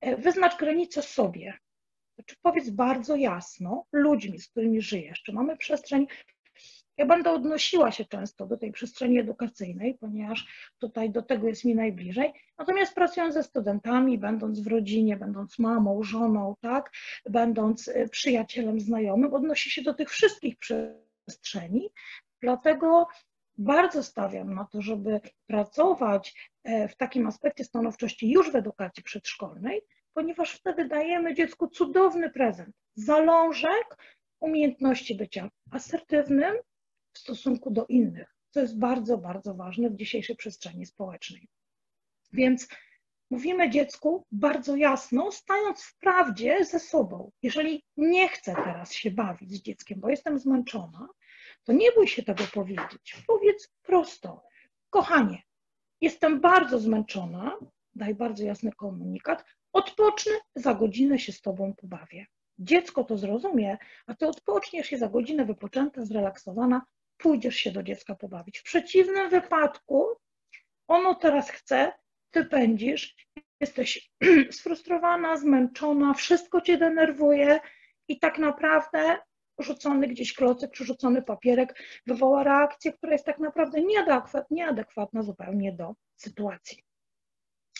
E, 0.00 0.16
wyznacz 0.16 0.56
granice 0.56 1.02
sobie. 1.02 1.58
Znaczy 2.14 2.36
powiedz 2.42 2.70
bardzo 2.70 3.16
jasno 3.16 3.86
ludźmi, 3.92 4.38
z 4.38 4.48
którymi 4.48 4.82
żyjesz, 4.82 5.22
czy 5.22 5.32
mamy 5.32 5.56
przestrzeń. 5.56 6.06
Ja 7.02 7.08
będę 7.08 7.30
odnosiła 7.30 7.92
się 7.92 8.04
często 8.04 8.46
do 8.46 8.56
tej 8.56 8.72
przestrzeni 8.72 9.18
edukacyjnej, 9.18 9.94
ponieważ 10.00 10.46
tutaj 10.78 11.10
do 11.10 11.22
tego 11.22 11.48
jest 11.48 11.64
mi 11.64 11.74
najbliżej. 11.74 12.32
Natomiast 12.58 12.94
pracując 12.94 13.34
ze 13.34 13.42
studentami, 13.42 14.18
będąc 14.18 14.60
w 14.60 14.66
rodzinie, 14.66 15.16
będąc 15.16 15.58
mamą, 15.58 16.02
żoną, 16.02 16.54
tak, 16.60 16.90
będąc 17.26 17.88
e, 17.88 18.08
przyjacielem, 18.08 18.80
znajomym, 18.80 19.34
odnosi 19.34 19.70
się 19.70 19.82
do 19.82 19.94
tych 19.94 20.10
wszystkich 20.10 20.56
przestrzeni. 20.58 21.90
Dlatego 22.42 23.08
bardzo 23.58 24.02
stawiam 24.02 24.54
na 24.54 24.64
to, 24.64 24.82
żeby 24.82 25.20
pracować 25.46 26.50
e, 26.64 26.88
w 26.88 26.96
takim 26.96 27.26
aspekcie 27.26 27.64
stanowczości 27.64 28.30
już 28.30 28.52
w 28.52 28.56
edukacji 28.56 29.02
przedszkolnej, 29.02 29.82
ponieważ 30.14 30.52
wtedy 30.52 30.88
dajemy 30.88 31.34
dziecku 31.34 31.68
cudowny 31.68 32.30
prezent, 32.30 32.76
zalążek 32.94 33.96
umiejętności 34.40 35.14
bycia 35.14 35.48
asertywnym 35.70 36.54
w 37.12 37.18
stosunku 37.18 37.70
do 37.70 37.86
innych, 37.86 38.36
co 38.50 38.60
jest 38.60 38.78
bardzo, 38.78 39.18
bardzo 39.18 39.54
ważne 39.54 39.90
w 39.90 39.96
dzisiejszej 39.96 40.36
przestrzeni 40.36 40.86
społecznej. 40.86 41.48
Więc 42.32 42.68
mówimy 43.30 43.70
dziecku 43.70 44.26
bardzo 44.32 44.76
jasno, 44.76 45.32
stając 45.32 45.82
w 45.82 45.98
prawdzie 45.98 46.64
ze 46.64 46.78
sobą. 46.78 47.30
Jeżeli 47.42 47.84
nie 47.96 48.28
chcę 48.28 48.54
teraz 48.54 48.92
się 48.92 49.10
bawić 49.10 49.50
z 49.52 49.62
dzieckiem, 49.62 50.00
bo 50.00 50.08
jestem 50.08 50.38
zmęczona, 50.38 51.08
to 51.64 51.72
nie 51.72 51.92
bój 51.92 52.08
się 52.08 52.22
tego 52.22 52.44
powiedzieć. 52.54 53.16
Powiedz 53.26 53.68
prosto, 53.82 54.42
kochanie, 54.90 55.42
jestem 56.00 56.40
bardzo 56.40 56.78
zmęczona, 56.78 57.56
daj 57.94 58.14
bardzo 58.14 58.44
jasny 58.44 58.72
komunikat, 58.72 59.44
odpocznę, 59.72 60.32
za 60.54 60.74
godzinę 60.74 61.18
się 61.18 61.32
z 61.32 61.40
tobą 61.40 61.74
pobawię. 61.74 62.26
Dziecko 62.58 63.04
to 63.04 63.18
zrozumie, 63.18 63.78
a 64.06 64.14
ty 64.14 64.26
odpoczniesz 64.26 64.86
się 64.86 64.98
za 64.98 65.08
godzinę 65.08 65.44
wypoczęta, 65.44 66.04
zrelaksowana, 66.04 66.82
pójdziesz 67.22 67.56
się 67.56 67.70
do 67.70 67.82
dziecka 67.82 68.14
pobawić. 68.14 68.58
W 68.58 68.62
przeciwnym 68.62 69.30
wypadku 69.30 70.06
ono 70.88 71.14
teraz 71.14 71.50
chce, 71.50 71.92
ty 72.30 72.44
pędzisz, 72.44 73.16
jesteś 73.60 74.10
sfrustrowana, 74.50 75.36
zmęczona, 75.36 76.14
wszystko 76.14 76.60
cię 76.60 76.78
denerwuje 76.78 77.60
i 78.08 78.18
tak 78.18 78.38
naprawdę 78.38 79.18
rzucony 79.58 80.08
gdzieś 80.08 80.34
klocek 80.34 80.70
czy 80.70 80.84
rzucony 80.84 81.22
papierek 81.22 81.82
wywoła 82.06 82.42
reakcję, 82.42 82.92
która 82.92 83.12
jest 83.12 83.24
tak 83.24 83.38
naprawdę 83.38 83.82
nieadekwatna, 83.82 84.44
nieadekwatna 84.50 85.22
zupełnie 85.22 85.72
do 85.72 85.94
sytuacji. 86.16 86.84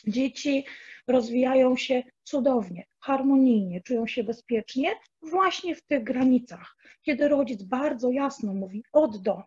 Dzieci 0.06 0.64
rozwijają 1.06 1.76
się 1.76 2.02
cudownie, 2.24 2.86
harmonijnie, 3.00 3.80
czują 3.80 4.06
się 4.06 4.24
bezpiecznie 4.24 4.94
właśnie 5.22 5.76
w 5.76 5.82
tych 5.82 6.04
granicach, 6.04 6.76
kiedy 7.02 7.28
rodzic 7.28 7.62
bardzo 7.62 8.10
jasno 8.10 8.54
mówi 8.54 8.84
od 8.92 9.22
do. 9.22 9.42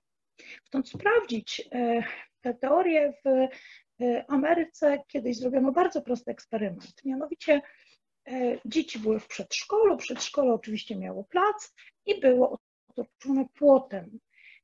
Chcąc 0.66 0.90
sprawdzić 0.90 1.70
e, 1.72 2.04
te 2.42 2.54
teorie 2.54 3.14
w 3.26 3.28
e, 3.28 4.26
Ameryce, 4.28 5.04
kiedyś 5.08 5.38
zrobiono 5.38 5.72
bardzo 5.72 6.02
prosty 6.02 6.32
eksperyment. 6.32 7.06
Mianowicie 7.06 7.62
e, 8.28 8.60
dzieci 8.66 9.00
były 9.00 9.20
w 9.20 9.28
przedszkolu, 9.28 9.98
przedszkole 9.98 10.54
oczywiście 10.54 10.96
miało 10.96 11.24
plac 11.24 11.74
i 12.06 12.20
było 12.20 12.58
otoczone 12.88 13.46
płotem. 13.54 14.20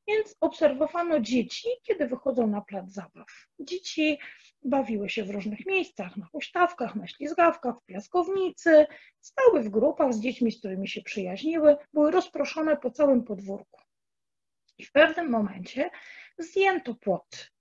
Więc 0.08 0.36
obserwowano 0.40 1.20
dzieci, 1.20 1.68
kiedy 1.84 2.08
wychodzą 2.08 2.48
na 2.48 2.62
plac 2.62 2.92
zabaw. 2.92 3.28
Dzieci 3.60 4.20
bawiły 4.64 5.10
się 5.10 5.24
w 5.24 5.30
różnych 5.30 5.66
miejscach, 5.66 6.18
na 6.18 6.26
huśtawkach, 6.26 6.96
na 6.96 7.08
ślizgawkach, 7.08 7.76
w 7.80 7.86
piaskownicy, 7.86 8.86
stały 9.22 9.64
w 9.64 9.70
grupach 9.70 10.14
z 10.14 10.20
dziećmi, 10.20 10.52
z 10.52 10.60
którymi 10.60 10.88
się 10.88 11.02
przyjaźniły, 11.02 11.76
były 11.94 12.12
rozproszone 12.12 12.78
po 12.78 12.92
całym 12.92 13.24
podwórku. 13.24 13.82
I 14.78 14.86
w 14.86 14.92
pewnym 14.92 15.30
momencie 15.30 15.90
zdjęto 16.38 16.96
płot. 16.96 17.52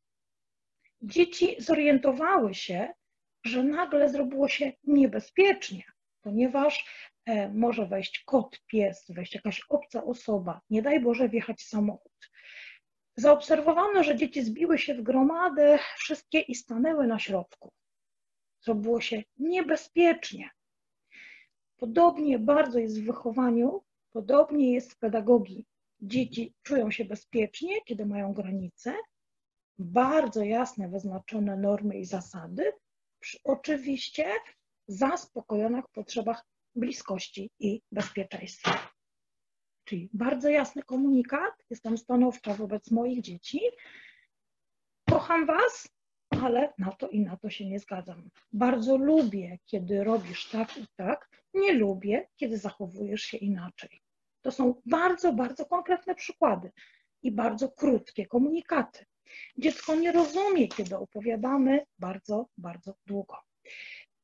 Dzieci 1.03 1.57
zorientowały 1.59 2.55
się, 2.55 2.93
że 3.45 3.63
nagle 3.63 4.09
zrobiło 4.09 4.49
się 4.49 4.73
niebezpiecznie, 4.85 5.83
ponieważ 6.21 6.85
może 7.55 7.87
wejść 7.87 8.23
kot, 8.25 8.61
pies, 8.67 9.05
wejść 9.09 9.35
jakaś 9.35 9.63
obca 9.69 10.05
osoba, 10.05 10.61
nie 10.71 10.83
daj 10.83 11.01
Boże 11.01 11.29
wjechać 11.29 11.63
samochód. 11.63 12.31
Zaobserwowano, 13.17 14.05
że 14.05 14.17
dzieci 14.17 14.43
zbiły 14.45 14.79
się 14.79 14.95
w 14.95 15.03
gromadę 15.03 15.79
wszystkie 15.97 16.41
i 16.41 16.55
stanęły 16.55 17.07
na 17.07 17.19
środku. 17.19 17.73
Zrobiło 18.61 19.01
się 19.01 19.23
niebezpiecznie. 19.39 20.51
Podobnie 21.77 22.39
bardzo 22.39 22.79
jest 22.79 23.01
w 23.01 23.07
wychowaniu, 23.07 23.83
podobnie 24.13 24.73
jest 24.73 24.93
w 24.93 24.99
pedagogii. 24.99 25.67
Dzieci 26.01 26.55
czują 26.63 26.91
się 26.91 27.05
bezpiecznie, 27.05 27.83
kiedy 27.85 28.07
mają 28.07 28.33
granice, 28.33 28.95
bardzo 29.79 30.43
jasne, 30.43 30.89
wyznaczone 30.89 31.57
normy 31.57 31.99
i 31.99 32.05
zasady, 32.05 32.73
oczywiście 33.45 34.27
zaspokojonych 34.89 35.85
potrzebach 35.93 36.45
bliskości 36.81 37.51
i 37.59 37.83
bezpieczeństwa. 37.93 38.91
Czyli 39.85 40.11
bardzo 40.13 40.49
jasny 40.49 40.83
komunikat, 40.83 41.55
jestem 41.71 41.99
stanowcza 41.99 42.55
wobec 42.55 42.91
moich 42.91 43.21
dzieci. 43.21 43.61
Kocham 45.11 45.47
Was, 45.47 45.89
ale 46.31 46.73
na 46.79 46.93
to 46.93 47.09
i 47.09 47.21
na 47.21 47.37
to 47.37 47.51
się 47.51 47.67
nie 47.67 47.79
zgadzam. 47.79 48.31
Bardzo 48.53 48.97
lubię, 48.97 49.59
kiedy 49.67 50.05
robisz 50.05 50.49
tak 50.49 50.79
i 50.79 50.87
tak, 50.97 51.29
nie 51.55 51.73
lubię, 51.73 52.29
kiedy 52.37 52.59
zachowujesz 52.59 53.23
się 53.23 53.37
inaczej. 53.37 54.01
To 54.43 54.51
są 54.51 54.83
bardzo, 54.87 55.33
bardzo 55.33 55.67
konkretne 55.67 56.15
przykłady 56.15 56.73
i 57.23 57.33
bardzo 57.33 57.69
krótkie 57.69 58.27
komunikaty. 58.27 59.05
Dziecko 59.59 59.95
nie 59.95 60.13
rozumie, 60.13 60.69
kiedy 60.69 60.97
opowiadamy 60.97 61.87
bardzo, 61.99 62.47
bardzo 62.59 62.95
długo. 63.07 63.37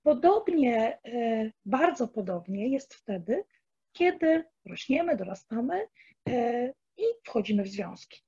Podobnie, 0.06 0.98
e, 1.04 1.50
bardzo 1.64 2.08
podobnie 2.08 2.68
jest 2.68 2.94
wtedy, 2.94 3.44
kiedy 3.92 4.44
rośniemy, 4.66 5.16
dorastamy 5.16 5.88
e, 6.28 6.72
i 6.96 7.02
wchodzimy 7.25 7.62
w 7.62 7.68
związki. 7.68 8.20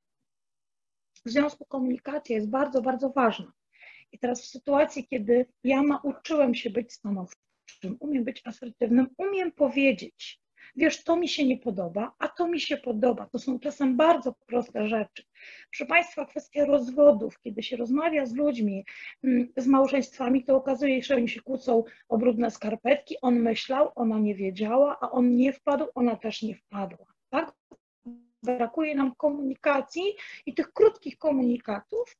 W 1.26 1.30
związku 1.30 1.64
komunikacja 1.64 2.36
jest 2.36 2.50
bardzo, 2.50 2.82
bardzo 2.82 3.10
ważna. 3.10 3.52
I 4.12 4.18
teraz 4.18 4.42
w 4.42 4.46
sytuacji, 4.46 5.06
kiedy 5.08 5.46
ja 5.64 5.82
nauczyłem 5.82 6.54
się 6.54 6.70
być 6.70 6.92
stanowczym, 6.92 7.96
umiem 8.00 8.24
być 8.24 8.42
asertywnym, 8.44 9.06
umiem 9.18 9.52
powiedzieć, 9.52 10.40
wiesz, 10.76 11.04
to 11.04 11.16
mi 11.16 11.28
się 11.28 11.46
nie 11.46 11.58
podoba, 11.58 12.12
a 12.18 12.28
to 12.28 12.48
mi 12.48 12.60
się 12.60 12.76
podoba. 12.76 13.26
To 13.32 13.38
są 13.38 13.58
czasem 13.58 13.96
bardzo 13.96 14.34
proste 14.46 14.88
rzeczy. 14.88 15.22
Proszę 15.70 15.86
Państwa, 15.86 16.26
kwestia 16.26 16.64
rozwodów, 16.64 17.40
kiedy 17.40 17.62
się 17.62 17.76
rozmawia 17.76 18.26
z 18.26 18.34
ludźmi, 18.34 18.84
mm, 19.24 19.48
z 19.56 19.66
małżeństwami, 19.66 20.44
to 20.44 20.56
okazuje 20.56 21.02
się, 21.02 21.08
że 21.08 21.16
oni 21.16 21.28
się 21.28 21.40
kłócą 21.40 21.84
o 22.08 22.18
brudne 22.18 22.50
skarpetki. 22.50 23.16
On 23.22 23.40
myślał, 23.40 23.92
ona 23.94 24.18
nie 24.18 24.34
wiedziała, 24.34 24.98
a 25.00 25.10
on 25.10 25.36
nie 25.36 25.52
wpadł, 25.52 25.86
ona 25.94 26.16
też 26.16 26.42
nie 26.42 26.54
wpadła. 26.54 27.06
Tak? 27.30 27.52
Brakuje 28.42 28.94
nam 28.94 29.14
komunikacji 29.14 30.02
i 30.46 30.54
tych 30.54 30.72
krótkich 30.72 31.18
komunikatów, 31.18 32.16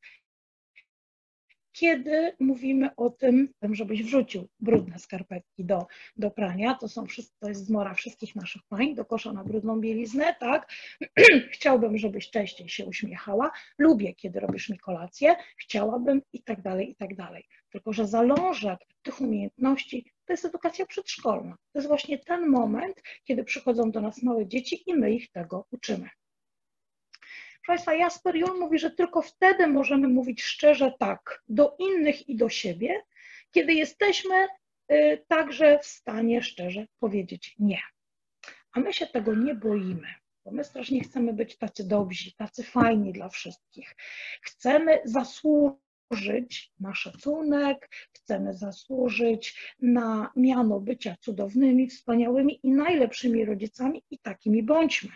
kiedy 1.79 2.33
mówimy 2.41 2.91
o 2.97 3.11
tym, 3.11 3.49
żebyś 3.73 4.03
wrzucił 4.03 4.49
brudne 4.61 4.99
skarpetki 4.99 5.65
do, 5.65 5.87
do 6.17 6.31
prania, 6.31 6.75
to, 6.75 6.89
są, 6.89 7.05
to 7.39 7.49
jest 7.49 7.67
zmora 7.67 7.95
wszystkich 7.95 8.37
naszych 8.37 8.63
pań, 8.69 8.95
do 8.95 9.05
kosza 9.05 9.33
na 9.33 9.45
brudną 9.45 9.81
bieliznę, 9.81 10.35
tak? 10.41 10.73
Chciałbym, 11.55 11.99
żebyś 11.99 12.31
częściej 12.31 12.69
się 12.69 12.87
uśmiechała, 12.87 13.51
lubię, 13.79 14.15
kiedy 14.15 14.41
robisz 14.41 14.69
mi 14.69 14.79
kolację, 14.79 15.37
chciałabym 15.59 16.23
i 16.33 16.43
tak 16.43 16.63
dalej, 16.63 16.91
i 16.91 16.97
tak 16.97 17.17
dalej. 17.17 17.45
Tylko, 17.73 17.93
że 17.93 18.07
zalążek 18.07 18.79
tych 19.03 19.21
umiejętności 19.21 20.13
to 20.25 20.33
jest 20.33 20.45
edukacja 20.45 20.87
przedszkolna. 20.87 21.57
To 21.73 21.79
jest 21.79 21.89
właśnie 21.89 22.19
ten 22.19 22.49
moment, 22.49 23.03
kiedy 23.25 23.45
przychodzą 23.45 23.91
do 23.91 24.01
nas 24.01 24.23
małe 24.23 24.47
dzieci 24.47 24.83
i 24.87 24.95
my 24.95 25.13
ich 25.13 25.31
tego 25.31 25.67
uczymy. 25.71 26.09
Państwa, 27.69 27.95
Jasper 27.95 28.37
Jul 28.37 28.61
mówi, 28.61 28.79
że 28.79 28.91
tylko 28.91 29.23
wtedy 29.23 29.67
możemy 29.67 30.09
mówić 30.09 30.43
szczerze 30.43 30.93
tak 30.99 31.43
do 31.49 31.77
innych 31.79 32.29
i 32.29 32.37
do 32.37 32.49
siebie, 32.49 33.03
kiedy 33.51 33.75
jesteśmy 33.75 34.47
y, 34.93 35.25
także 35.29 35.79
w 35.79 35.87
stanie 35.87 36.43
szczerze 36.43 36.87
powiedzieć 37.01 37.55
nie. 37.59 37.81
A 38.73 38.81
my 38.81 38.93
się 38.93 39.07
tego 39.07 39.35
nie 39.35 39.55
boimy, 39.55 40.09
bo 40.45 40.51
my 40.51 40.65
strasznie 40.65 41.01
chcemy 41.01 41.33
być 41.33 41.57
tacy 41.57 41.89
dobrzy, 41.89 42.33
tacy 42.37 42.63
fajni 42.63 43.13
dla 43.13 43.29
wszystkich. 43.29 43.97
Chcemy 44.43 45.01
zasłużyć 45.05 46.73
na 46.81 46.95
szacunek, 46.95 47.91
chcemy 48.13 48.55
zasłużyć 48.55 49.75
na 49.81 50.33
miano 50.37 50.81
bycia 50.81 51.17
cudownymi, 51.21 51.89
wspaniałymi 51.89 52.61
i 52.63 52.71
najlepszymi 52.71 53.45
rodzicami 53.45 54.03
i 54.11 54.19
takimi 54.19 54.63
bądźmy 54.63 55.11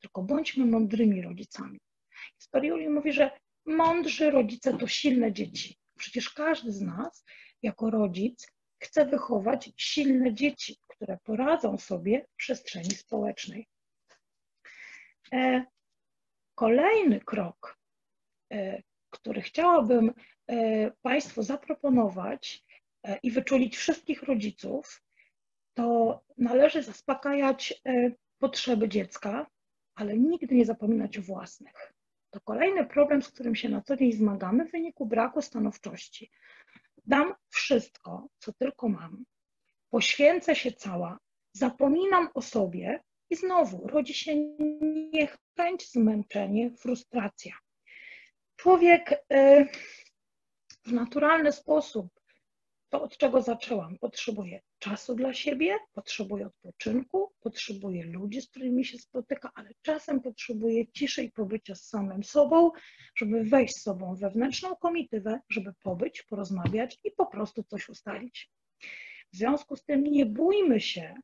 tylko 0.00 0.22
bądźmy 0.22 0.66
mądrymi 0.66 1.22
rodzicami. 1.22 1.80
Sparioli 2.38 2.88
mówi, 2.88 3.12
że 3.12 3.30
mądrzy 3.66 4.30
rodzice 4.30 4.78
to 4.78 4.86
silne 4.86 5.32
dzieci. 5.32 5.76
Przecież 5.98 6.30
każdy 6.30 6.72
z 6.72 6.80
nas, 6.80 7.24
jako 7.62 7.90
rodzic, 7.90 8.46
chce 8.82 9.06
wychować 9.06 9.70
silne 9.76 10.34
dzieci, 10.34 10.76
które 10.88 11.18
poradzą 11.24 11.78
sobie 11.78 12.26
w 12.32 12.36
przestrzeni 12.36 12.90
społecznej. 12.90 13.68
E, 15.32 15.64
kolejny 16.54 17.20
krok, 17.20 17.78
e, 18.52 18.82
który 19.10 19.42
chciałabym 19.42 20.12
e, 20.46 20.90
Państwu 20.90 21.42
zaproponować 21.42 22.64
i 23.22 23.30
wyczulić 23.30 23.76
wszystkich 23.76 24.22
rodziców, 24.22 25.02
to 25.74 26.20
należy 26.38 26.82
zaspokajać 26.82 27.82
potrzeby 28.38 28.88
dziecka, 28.88 29.46
ale 29.94 30.18
nigdy 30.18 30.54
nie 30.54 30.64
zapominać 30.64 31.18
o 31.18 31.22
własnych. 31.22 31.92
To 32.30 32.40
kolejny 32.40 32.86
problem, 32.86 33.22
z 33.22 33.28
którym 33.28 33.54
się 33.54 33.68
na 33.68 33.80
co 33.80 33.96
dzień 33.96 34.12
zmagamy 34.12 34.68
w 34.68 34.72
wyniku 34.72 35.06
braku 35.06 35.42
stanowczości. 35.42 36.30
Dam 37.06 37.34
wszystko, 37.48 38.28
co 38.38 38.52
tylko 38.52 38.88
mam, 38.88 39.24
poświęcę 39.90 40.56
się 40.56 40.72
cała, 40.72 41.18
zapominam 41.52 42.28
o 42.34 42.42
sobie 42.42 43.02
i 43.30 43.36
znowu 43.36 43.86
rodzi 43.86 44.14
się 44.14 44.36
niechęć, 45.12 45.90
zmęczenie, 45.90 46.70
frustracja. 46.70 47.54
Człowiek 48.56 49.12
y, 49.12 49.66
w 50.84 50.92
naturalny 50.92 51.52
sposób 51.52 52.21
to, 52.92 53.02
od 53.02 53.16
czego 53.16 53.42
zaczęłam, 53.42 53.98
potrzebuję 53.98 54.60
czasu 54.78 55.14
dla 55.14 55.32
siebie, 55.32 55.78
potrzebuję 55.92 56.46
odpoczynku, 56.46 57.32
potrzebuję 57.40 58.04
ludzi, 58.04 58.40
z 58.40 58.48
którymi 58.48 58.84
się 58.84 58.98
spotyka, 58.98 59.50
ale 59.54 59.70
czasem 59.82 60.20
potrzebuję 60.20 60.86
ciszy 60.86 61.22
i 61.22 61.32
pobycia 61.32 61.74
z 61.74 61.88
samym 61.88 62.24
sobą, 62.24 62.70
żeby 63.16 63.44
wejść 63.44 63.74
z 63.74 63.82
sobą 63.82 64.16
wewnętrzną 64.16 64.76
komitywę, 64.76 65.40
żeby 65.48 65.72
pobyć, 65.82 66.22
porozmawiać 66.22 66.98
i 67.04 67.10
po 67.10 67.26
prostu 67.26 67.62
coś 67.62 67.88
ustalić. 67.88 68.50
W 69.32 69.36
związku 69.36 69.76
z 69.76 69.84
tym 69.84 70.04
nie 70.04 70.26
bójmy 70.26 70.80
się, 70.80 71.14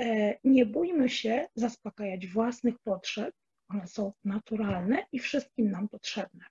e, 0.00 0.38
nie 0.44 0.66
bójmy 0.66 1.08
się 1.08 1.46
zaspokajać 1.54 2.26
własnych 2.26 2.78
potrzeb, 2.78 3.34
one 3.68 3.86
są 3.86 4.12
naturalne 4.24 5.06
i 5.12 5.18
wszystkim 5.18 5.70
nam 5.70 5.88
potrzebne. 5.88 6.44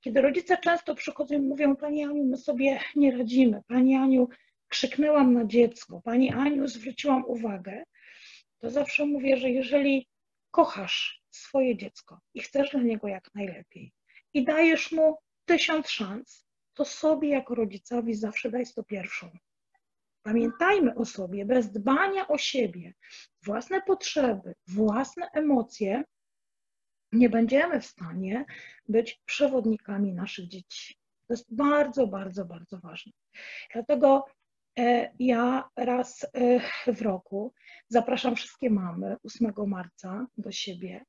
Kiedy 0.00 0.20
rodzice 0.20 0.58
często 0.58 0.94
przychodzą 0.94 1.34
i 1.34 1.40
mówią, 1.40 1.76
Pani 1.76 2.04
Aniu, 2.04 2.24
my 2.24 2.36
sobie 2.36 2.80
nie 2.96 3.16
radzimy, 3.16 3.60
Pani 3.68 3.96
Aniu, 3.96 4.28
krzyknęłam 4.68 5.34
na 5.34 5.46
dziecko, 5.46 6.00
Pani 6.04 6.32
Aniu, 6.32 6.68
zwróciłam 6.68 7.24
uwagę, 7.26 7.82
to 8.58 8.70
zawsze 8.70 9.06
mówię, 9.06 9.36
że 9.36 9.50
jeżeli 9.50 10.08
kochasz 10.50 11.22
swoje 11.30 11.76
dziecko 11.76 12.20
i 12.34 12.40
chcesz 12.40 12.70
dla 12.70 12.80
niego 12.80 13.08
jak 13.08 13.34
najlepiej 13.34 13.92
i 14.34 14.44
dajesz 14.44 14.92
mu 14.92 15.16
tysiąc 15.44 15.88
szans, 15.90 16.46
to 16.74 16.84
sobie 16.84 17.28
jako 17.28 17.54
rodzicowi 17.54 18.14
zawsze 18.14 18.50
daj 18.50 18.66
sto 18.66 18.82
pierwszą. 18.84 19.30
Pamiętajmy 20.22 20.94
o 20.94 21.04
sobie, 21.04 21.44
bez 21.44 21.70
dbania 21.70 22.28
o 22.28 22.38
siebie, 22.38 22.94
własne 23.42 23.82
potrzeby, 23.82 24.54
własne 24.66 25.28
emocje, 25.32 26.04
nie 27.12 27.30
będziemy 27.30 27.80
w 27.80 27.86
stanie 27.86 28.44
być 28.88 29.22
przewodnikami 29.24 30.12
naszych 30.12 30.48
dzieci. 30.48 30.94
To 31.26 31.34
jest 31.34 31.54
bardzo, 31.54 32.06
bardzo, 32.06 32.44
bardzo 32.44 32.78
ważne. 32.78 33.12
Dlatego 33.72 34.24
e, 34.78 35.12
ja 35.18 35.68
raz 35.76 36.26
e, 36.32 36.60
w 36.94 37.02
roku 37.02 37.52
zapraszam 37.88 38.36
wszystkie 38.36 38.70
mamy 38.70 39.16
8 39.24 39.52
marca 39.66 40.26
do 40.38 40.52
siebie. 40.52 41.04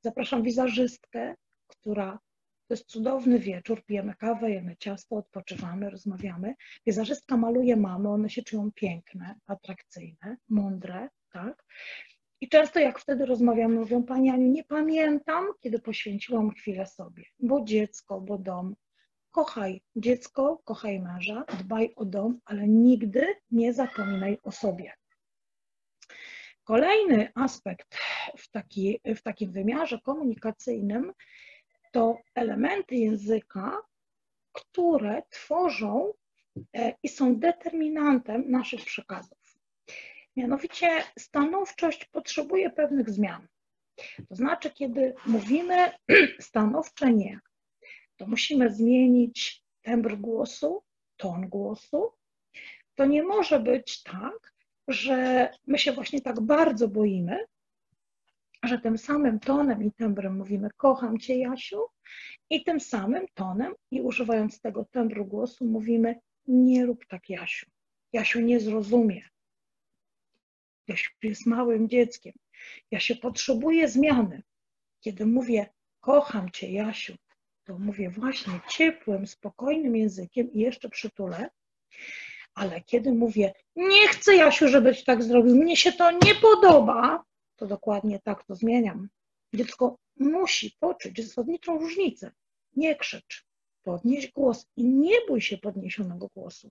Zapraszam 0.00 0.42
wizerzystkę, 0.42 1.34
która 1.66 2.18
to 2.68 2.74
jest 2.74 2.86
cudowny 2.86 3.38
wieczór, 3.38 3.84
pijemy 3.84 4.14
kawę, 4.14 4.50
jemy 4.50 4.76
ciasto, 4.76 5.16
odpoczywamy, 5.16 5.90
rozmawiamy. 5.90 6.54
Wizerzystka 6.86 7.36
maluje 7.36 7.76
mamy, 7.76 8.08
one 8.08 8.30
się 8.30 8.42
czują 8.42 8.72
piękne, 8.72 9.34
atrakcyjne, 9.46 10.36
mądre, 10.48 11.08
tak? 11.32 11.64
I 12.40 12.48
często 12.48 12.80
jak 12.80 12.98
wtedy 12.98 13.26
rozmawiamy, 13.26 13.74
mówią, 13.74 14.02
Pani 14.02 14.30
Aniu, 14.30 14.48
nie 14.48 14.64
pamiętam, 14.64 15.46
kiedy 15.60 15.78
poświęciłam 15.78 16.50
chwilę 16.50 16.86
sobie, 16.86 17.24
bo 17.38 17.64
dziecko, 17.64 18.20
bo 18.20 18.38
dom. 18.38 18.76
Kochaj 19.30 19.82
dziecko, 19.96 20.62
kochaj 20.64 21.00
męża, 21.00 21.44
dbaj 21.58 21.92
o 21.96 22.04
dom, 22.04 22.40
ale 22.44 22.68
nigdy 22.68 23.34
nie 23.50 23.72
zapominaj 23.72 24.38
o 24.42 24.52
sobie. 24.52 24.92
Kolejny 26.64 27.32
aspekt 27.34 27.98
w, 28.36 28.50
taki, 28.50 29.00
w 29.16 29.22
takim 29.22 29.52
wymiarze 29.52 30.00
komunikacyjnym 30.00 31.12
to 31.92 32.18
elementy 32.34 32.94
języka, 32.94 33.82
które 34.52 35.22
tworzą 35.30 36.12
e, 36.76 36.94
i 37.02 37.08
są 37.08 37.36
determinantem 37.36 38.50
naszych 38.50 38.84
przekazów. 38.84 39.45
Mianowicie 40.36 41.02
stanowczość 41.18 42.04
potrzebuje 42.04 42.70
pewnych 42.70 43.10
zmian. 43.10 43.46
To 44.28 44.34
znaczy, 44.34 44.70
kiedy 44.70 45.14
mówimy 45.26 45.92
stanowcze 46.40 47.12
nie, 47.12 47.40
to 48.16 48.26
musimy 48.26 48.74
zmienić 48.74 49.62
tembr 49.82 50.16
głosu, 50.16 50.82
ton 51.16 51.48
głosu. 51.48 52.12
To 52.94 53.06
nie 53.06 53.22
może 53.22 53.60
być 53.60 54.02
tak, 54.02 54.52
że 54.88 55.48
my 55.66 55.78
się 55.78 55.92
właśnie 55.92 56.20
tak 56.20 56.40
bardzo 56.40 56.88
boimy, 56.88 57.38
że 58.62 58.78
tym 58.78 58.98
samym 58.98 59.40
tonem 59.40 59.84
i 59.84 59.92
tembrem 59.92 60.36
mówimy 60.36 60.68
kocham 60.76 61.18
Cię 61.18 61.38
Jasiu 61.38 61.82
i 62.50 62.64
tym 62.64 62.80
samym 62.80 63.26
tonem 63.34 63.74
i 63.90 64.00
używając 64.00 64.60
tego 64.60 64.84
tembru 64.84 65.24
głosu 65.24 65.64
mówimy 65.64 66.20
nie 66.46 66.86
rób 66.86 67.06
tak 67.06 67.28
Jasiu. 67.28 67.66
Jasiu 68.12 68.40
nie 68.40 68.60
zrozumie. 68.60 69.22
Jasiu 70.88 71.10
jest 71.22 71.46
małym 71.46 71.88
dzieckiem. 71.88 72.32
Ja 72.90 73.00
się 73.00 73.16
potrzebuję 73.16 73.88
zmiany. 73.88 74.42
Kiedy 75.00 75.26
mówię 75.26 75.66
kocham 76.00 76.50
Cię 76.50 76.72
Jasiu, 76.72 77.14
to 77.64 77.78
mówię 77.78 78.10
właśnie 78.10 78.60
ciepłym, 78.70 79.26
spokojnym 79.26 79.96
językiem 79.96 80.52
i 80.52 80.60
jeszcze 80.60 80.88
przytulę, 80.88 81.50
ale 82.54 82.80
kiedy 82.80 83.12
mówię 83.12 83.52
nie 83.76 84.08
chcę 84.08 84.36
Jasiu, 84.36 84.68
żebyś 84.68 85.04
tak 85.04 85.22
zrobił, 85.22 85.56
mnie 85.56 85.76
się 85.76 85.92
to 85.92 86.10
nie 86.10 86.34
podoba, 86.34 87.24
to 87.56 87.66
dokładnie 87.66 88.20
tak 88.24 88.44
to 88.44 88.54
zmieniam. 88.54 89.08
Dziecko 89.54 89.98
musi 90.16 90.76
poczuć 90.80 91.22
zasadniczą 91.22 91.78
różnicę. 91.78 92.30
Nie 92.76 92.96
krzycz, 92.96 93.46
podnieś 93.82 94.32
głos 94.32 94.66
i 94.76 94.84
nie 94.84 95.16
bój 95.28 95.40
się 95.40 95.58
podniesionego 95.58 96.28
głosu. 96.34 96.70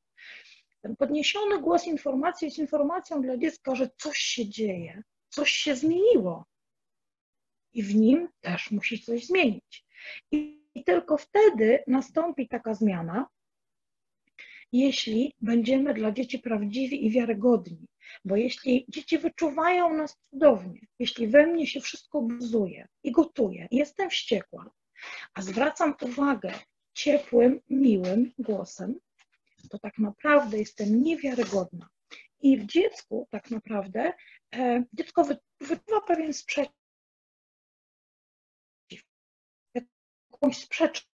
Ten 0.85 0.95
podniesiony 0.95 1.61
głos 1.61 1.87
informacji 1.87 2.45
jest 2.45 2.57
informacją 2.57 3.21
dla 3.21 3.37
dziecka, 3.37 3.75
że 3.75 3.89
coś 3.97 4.17
się 4.17 4.49
dzieje, 4.49 5.03
coś 5.29 5.51
się 5.51 5.75
zmieniło. 5.75 6.45
I 7.73 7.83
w 7.83 7.95
nim 7.95 8.29
też 8.41 8.71
musi 8.71 9.01
coś 9.01 9.25
zmienić. 9.25 9.85
I, 10.31 10.61
tylko 10.85 11.17
wtedy 11.17 11.83
nastąpi 11.87 12.47
taka 12.47 12.73
zmiana, 12.73 13.27
jeśli 14.71 15.33
będziemy 15.41 15.93
dla 15.93 16.11
dzieci 16.11 16.39
prawdziwi 16.39 17.05
i 17.05 17.11
wiarygodni. 17.11 17.87
Bo 18.25 18.35
jeśli 18.35 18.85
dzieci 18.89 19.17
wyczuwają 19.17 19.93
nas 19.93 20.17
cudownie, 20.29 20.79
jeśli 20.99 21.27
we 21.27 21.47
mnie 21.47 21.67
się 21.67 21.81
wszystko 21.81 22.21
buzuje 22.21 22.87
i 23.03 23.11
gotuje, 23.11 23.67
jestem 23.71 24.09
wściekła, 24.09 24.71
a 25.33 25.41
zwracam 25.41 25.93
uwagę 26.01 26.53
ciepłym, 26.93 27.61
miłym 27.69 28.31
głosem, 28.39 28.99
to 29.69 29.79
tak 29.79 29.97
naprawdę 29.97 30.57
jestem 30.57 31.03
niewiarygodna. 31.03 31.89
I 32.41 32.57
w 32.57 32.65
dziecku 32.65 33.27
tak 33.31 33.51
naprawdę 33.51 34.13
e, 34.55 34.83
dziecko 34.93 35.25
wyczuwa 35.61 36.01
pewien 36.07 36.33
sprzeciw, 36.33 36.75
jakąś 40.31 40.57
sprzeczność. 40.57 41.11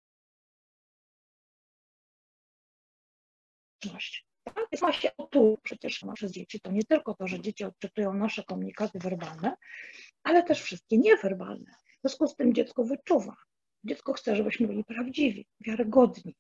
Tak? 4.44 4.68
Jest 4.72 4.82
właśnie 4.82 5.12
tu 5.32 5.58
przecież 5.64 6.06
przez 6.14 6.32
dzieci. 6.32 6.60
To 6.60 6.72
nie 6.72 6.84
tylko 6.84 7.14
to, 7.14 7.28
że 7.28 7.42
dzieci 7.42 7.64
odczytują 7.64 8.14
nasze 8.14 8.44
komunikaty 8.44 9.00
werbalne, 9.00 9.56
ale 10.24 10.44
też 10.44 10.62
wszystkie 10.62 10.98
niewerbalne. 10.98 11.72
W 11.72 12.02
związku 12.02 12.28
z 12.28 12.36
tym 12.36 12.54
dziecko 12.54 12.84
wyczuwa. 12.84 13.36
Dziecko 13.84 14.14
chce, 14.14 14.36
żebyśmy 14.36 14.68
byli 14.68 14.84
prawdziwi, 14.84 15.48
wiarygodni, 15.60 16.36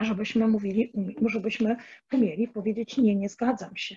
żebyśmy 0.00 0.48
mówili, 0.48 0.92
żebyśmy 1.26 1.76
umieli 2.12 2.48
powiedzieć 2.48 2.96
nie, 2.96 3.16
nie 3.16 3.28
zgadzam 3.28 3.76
się. 3.76 3.96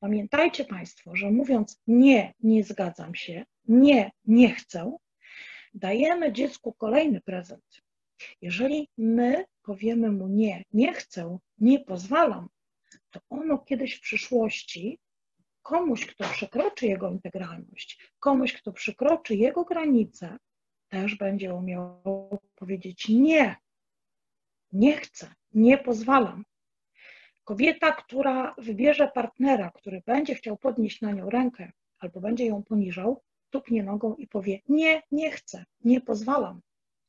Pamiętajcie 0.00 0.64
Państwo, 0.64 1.16
że 1.16 1.30
mówiąc 1.30 1.80
nie, 1.86 2.34
nie 2.40 2.64
zgadzam 2.64 3.14
się, 3.14 3.44
nie, 3.68 4.10
nie 4.24 4.54
chcę, 4.54 4.96
dajemy 5.74 6.32
dziecku 6.32 6.72
kolejny 6.72 7.20
prezent. 7.20 7.64
Jeżeli 8.40 8.88
my 8.98 9.44
powiemy 9.62 10.12
mu 10.12 10.28
nie, 10.28 10.64
nie 10.72 10.92
chcę, 10.92 11.38
nie 11.58 11.80
pozwalam, 11.80 12.48
to 13.10 13.20
ono 13.30 13.58
kiedyś 13.58 13.94
w 13.94 14.00
przyszłości 14.00 14.98
komuś, 15.62 16.06
kto 16.06 16.24
przekroczy 16.24 16.86
jego 16.86 17.10
integralność, 17.10 18.12
komuś, 18.18 18.52
kto 18.52 18.72
przekroczy 18.72 19.34
jego 19.34 19.64
granice, 19.64 20.36
też 20.88 21.14
będzie 21.14 21.54
umiał 21.54 22.02
powiedzieć 22.54 23.08
nie, 23.08 23.56
nie 24.72 24.96
chcę, 24.96 25.34
nie 25.54 25.78
pozwalam. 25.78 26.44
Kobieta, 27.44 27.92
która 27.92 28.54
wybierze 28.58 29.10
partnera, 29.14 29.70
który 29.74 30.02
będzie 30.06 30.34
chciał 30.34 30.56
podnieść 30.56 31.00
na 31.00 31.12
nią 31.12 31.30
rękę 31.30 31.72
albo 31.98 32.20
będzie 32.20 32.46
ją 32.46 32.62
poniżał, 32.62 33.22
tupnie 33.50 33.82
nogą 33.82 34.14
i 34.14 34.26
powie 34.26 34.60
nie, 34.68 35.02
nie 35.10 35.30
chcę, 35.30 35.64
nie 35.84 36.00
pozwalam. 36.00 36.60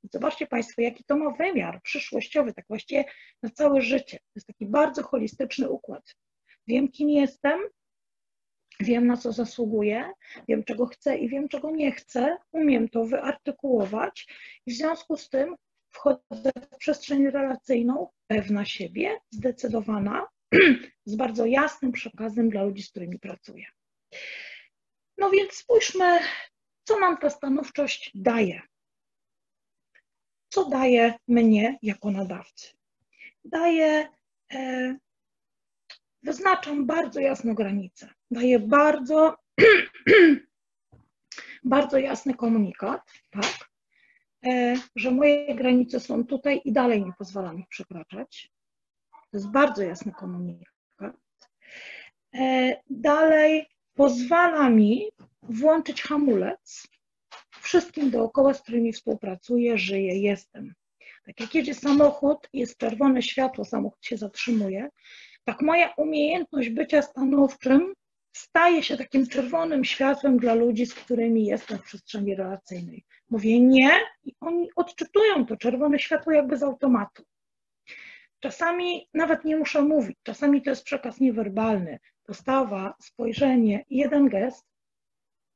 Zobaczcie 0.04 0.48
Państwo, 0.48 0.82
jaki 0.82 1.04
to 1.04 1.18
ma 1.18 1.32
wymiar 1.32 1.82
przyszłościowy, 1.82 2.54
tak 2.54 2.66
właściwie 2.68 3.06
na 3.44 3.50
całe 3.50 3.82
życie. 3.82 4.18
To 4.18 4.32
jest 4.36 4.48
taki 4.48 4.66
bardzo 4.66 5.04
holistyczny 5.04 5.70
układ. 5.70 6.16
Wiem, 6.68 6.88
kim 6.88 7.10
jestem, 7.10 7.60
wiem, 8.80 9.08
na 9.08 9.18
co 9.18 9.32
zasługuję, 9.32 10.12
wiem, 10.48 10.64
czego 10.64 10.86
chcę 10.86 11.18
i 11.18 11.30
wiem, 11.30 11.48
czego 11.48 11.72
nie 11.72 11.92
chcę, 11.92 12.38
umiem 12.52 12.90
to 12.90 13.06
wyartykułować 13.06 14.28
i 14.66 14.72
w 14.72 14.76
związku 14.76 15.18
z 15.18 15.30
tym 15.30 15.56
wchodzę 15.92 16.52
w 16.72 16.78
przestrzeń 16.78 17.28
relacyjną, 17.28 18.08
pewna 18.28 18.66
siebie, 18.66 19.20
zdecydowana, 19.32 20.28
z 21.06 21.16
bardzo 21.16 21.46
jasnym 21.46 21.92
przekazem 21.92 22.50
dla 22.50 22.64
ludzi, 22.64 22.84
z 22.84 22.90
którymi 22.90 23.20
pracuję. 23.20 23.66
No 25.18 25.30
więc 25.30 25.54
spójrzmy, 25.54 26.20
co 26.84 27.00
nam 27.00 27.18
ta 27.18 27.30
stanowczość 27.30 28.12
daje 28.16 28.62
co 30.52 30.66
daje 30.66 31.14
mnie 31.28 31.78
jako 31.82 32.12
nadawcy? 32.12 32.68
Daje, 33.46 34.10
e, 34.54 34.96
wyznaczam 36.24 36.86
bardzo 36.86 37.20
jasną 37.20 37.54
granicę, 37.54 38.10
daje 38.32 38.60
bardzo, 38.60 39.36
bardzo 41.64 41.98
jasny 41.98 42.34
komunikat, 42.34 43.02
tak, 43.30 43.71
że 44.96 45.12
moje 45.12 45.56
granice 45.56 46.00
są 46.00 46.26
tutaj 46.26 46.62
i 46.66 46.72
dalej 46.72 47.06
nie 47.06 47.14
pozwalam 47.18 47.60
ich 47.60 47.68
przekraczać. 47.68 48.52
To 49.12 49.38
jest 49.38 49.52
bardzo 49.52 49.84
jasny 49.84 50.12
komunikat. 50.12 50.72
E, 52.36 52.76
dalej 52.90 53.66
pozwala 53.94 54.70
mi 54.70 55.12
włączyć 55.44 56.02
hamulec, 56.02 56.88
wszystkim 57.62 58.12
dookoła, 58.12 58.54
z 58.54 58.62
którymi 58.62 58.94
współpracuję, 58.94 59.78
żyję, 59.78 60.22
jestem. 60.22 60.74
Tak 61.26 61.40
jak 61.40 61.56
jedzie 61.56 61.74
samochód, 61.74 62.50
jest 62.54 62.78
czerwone 62.78 63.22
światło, 63.22 63.66
samochód 63.66 64.06
się 64.06 64.18
zatrzymuje, 64.18 64.90
tak 65.44 65.62
moja 65.62 65.94
umiejętność 65.98 66.70
bycia 66.70 67.02
stanowczym 67.02 67.94
staję 68.36 68.84
się 68.84 68.98
takim 68.98 69.28
czerwonym 69.28 69.86
światłem 69.86 70.38
dla 70.38 70.54
ludzi, 70.54 70.86
z 70.86 70.94
którymi 70.94 71.46
jestem 71.46 71.78
w 71.78 71.84
przestrzeni 71.84 72.36
relacyjnej. 72.36 73.06
Mówię 73.32 73.60
nie 73.60 73.92
i 74.24 74.36
oni 74.40 74.70
odczytują 74.76 75.46
to 75.46 75.58
czerwone 75.58 76.00
światło 76.00 76.34
jakby 76.34 76.58
z 76.58 76.64
automatu. 76.64 77.24
Czasami 78.40 79.10
nawet 79.14 79.46
nie 79.46 79.58
muszę 79.58 79.82
mówić, 79.82 80.18
czasami 80.24 80.62
to 80.62 80.70
jest 80.70 80.84
przekaz 80.84 81.20
niewerbalny, 81.20 82.00
postawa, 82.24 82.96
spojrzenie, 83.02 83.86
jeden 83.90 84.30
gest 84.30 84.66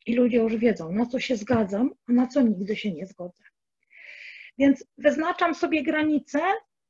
i 0.05 0.15
ludzie 0.15 0.37
już 0.37 0.55
wiedzą, 0.55 0.91
na 0.91 1.05
co 1.05 1.19
się 1.19 1.35
zgadzam, 1.35 1.89
a 2.07 2.11
na 2.11 2.27
co 2.27 2.41
nigdy 2.41 2.75
się 2.75 2.93
nie 2.93 3.05
zgodzę. 3.05 3.43
Więc 4.57 4.85
wyznaczam 4.97 5.55
sobie 5.55 5.83
granice 5.83 6.41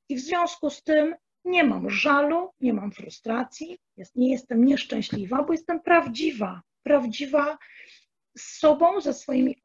i 0.09 0.15
w 0.15 0.19
związku 0.19 0.69
z 0.69 0.83
tym 0.83 1.15
nie 1.45 1.63
mam 1.63 1.89
żalu, 1.89 2.49
nie 2.59 2.73
mam 2.73 2.91
frustracji, 2.91 3.77
nie 4.15 4.31
jestem 4.31 4.65
nieszczęśliwa, 4.65 5.43
bo 5.43 5.53
jestem 5.53 5.79
prawdziwa, 5.79 6.61
prawdziwa 6.83 7.57
z 8.37 8.59
sobą, 8.59 9.01
ze 9.01 9.13
swoimi 9.13 9.57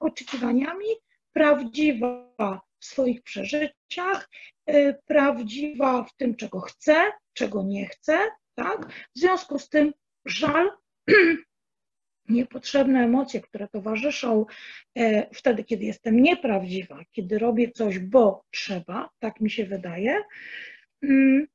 oczekiwaniami, 0.00 0.86
prawdziwa 1.32 2.60
w 2.80 2.84
swoich 2.84 3.22
przeżyciach, 3.22 4.28
yy, 4.66 4.96
prawdziwa 5.06 6.04
w 6.04 6.16
tym, 6.16 6.36
czego 6.36 6.60
chcę, 6.60 7.12
czego 7.32 7.62
nie 7.62 7.86
chcę, 7.86 8.18
tak? 8.54 8.92
W 9.16 9.18
związku 9.18 9.58
z 9.58 9.68
tym 9.68 9.92
żal, 10.24 10.70
niepotrzebne 12.28 13.04
emocje, 13.04 13.40
które 13.40 13.68
towarzyszą 13.68 14.46
e, 14.94 15.34
wtedy, 15.34 15.64
kiedy 15.64 15.84
jestem 15.84 16.22
nieprawdziwa, 16.22 17.00
kiedy 17.12 17.38
robię 17.38 17.70
coś, 17.70 17.98
bo 17.98 18.44
trzeba, 18.50 19.10
tak 19.18 19.40
mi 19.40 19.50
się 19.50 19.66
wydaje, 19.66 20.22
mm, 21.02 21.46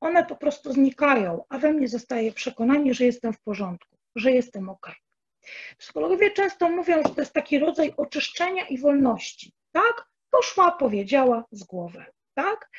one 0.00 0.24
po 0.24 0.36
prostu 0.36 0.72
znikają, 0.72 1.44
a 1.48 1.58
we 1.58 1.72
mnie 1.72 1.88
zostaje 1.88 2.32
przekonanie, 2.32 2.94
że 2.94 3.04
jestem 3.04 3.32
w 3.32 3.40
porządku, 3.40 3.96
że 4.16 4.32
jestem 4.32 4.68
ok. 4.68 4.92
Psychologowie 5.78 6.30
często 6.30 6.70
mówią, 6.70 7.02
że 7.02 7.14
to 7.14 7.20
jest 7.20 7.32
taki 7.32 7.58
rodzaj 7.58 7.94
oczyszczenia 7.96 8.66
i 8.66 8.78
wolności, 8.78 9.52
tak? 9.72 10.08
Poszła, 10.30 10.72
powiedziała 10.72 11.44
z 11.50 11.64
głowy, 11.64 12.04
tak? 12.34 12.70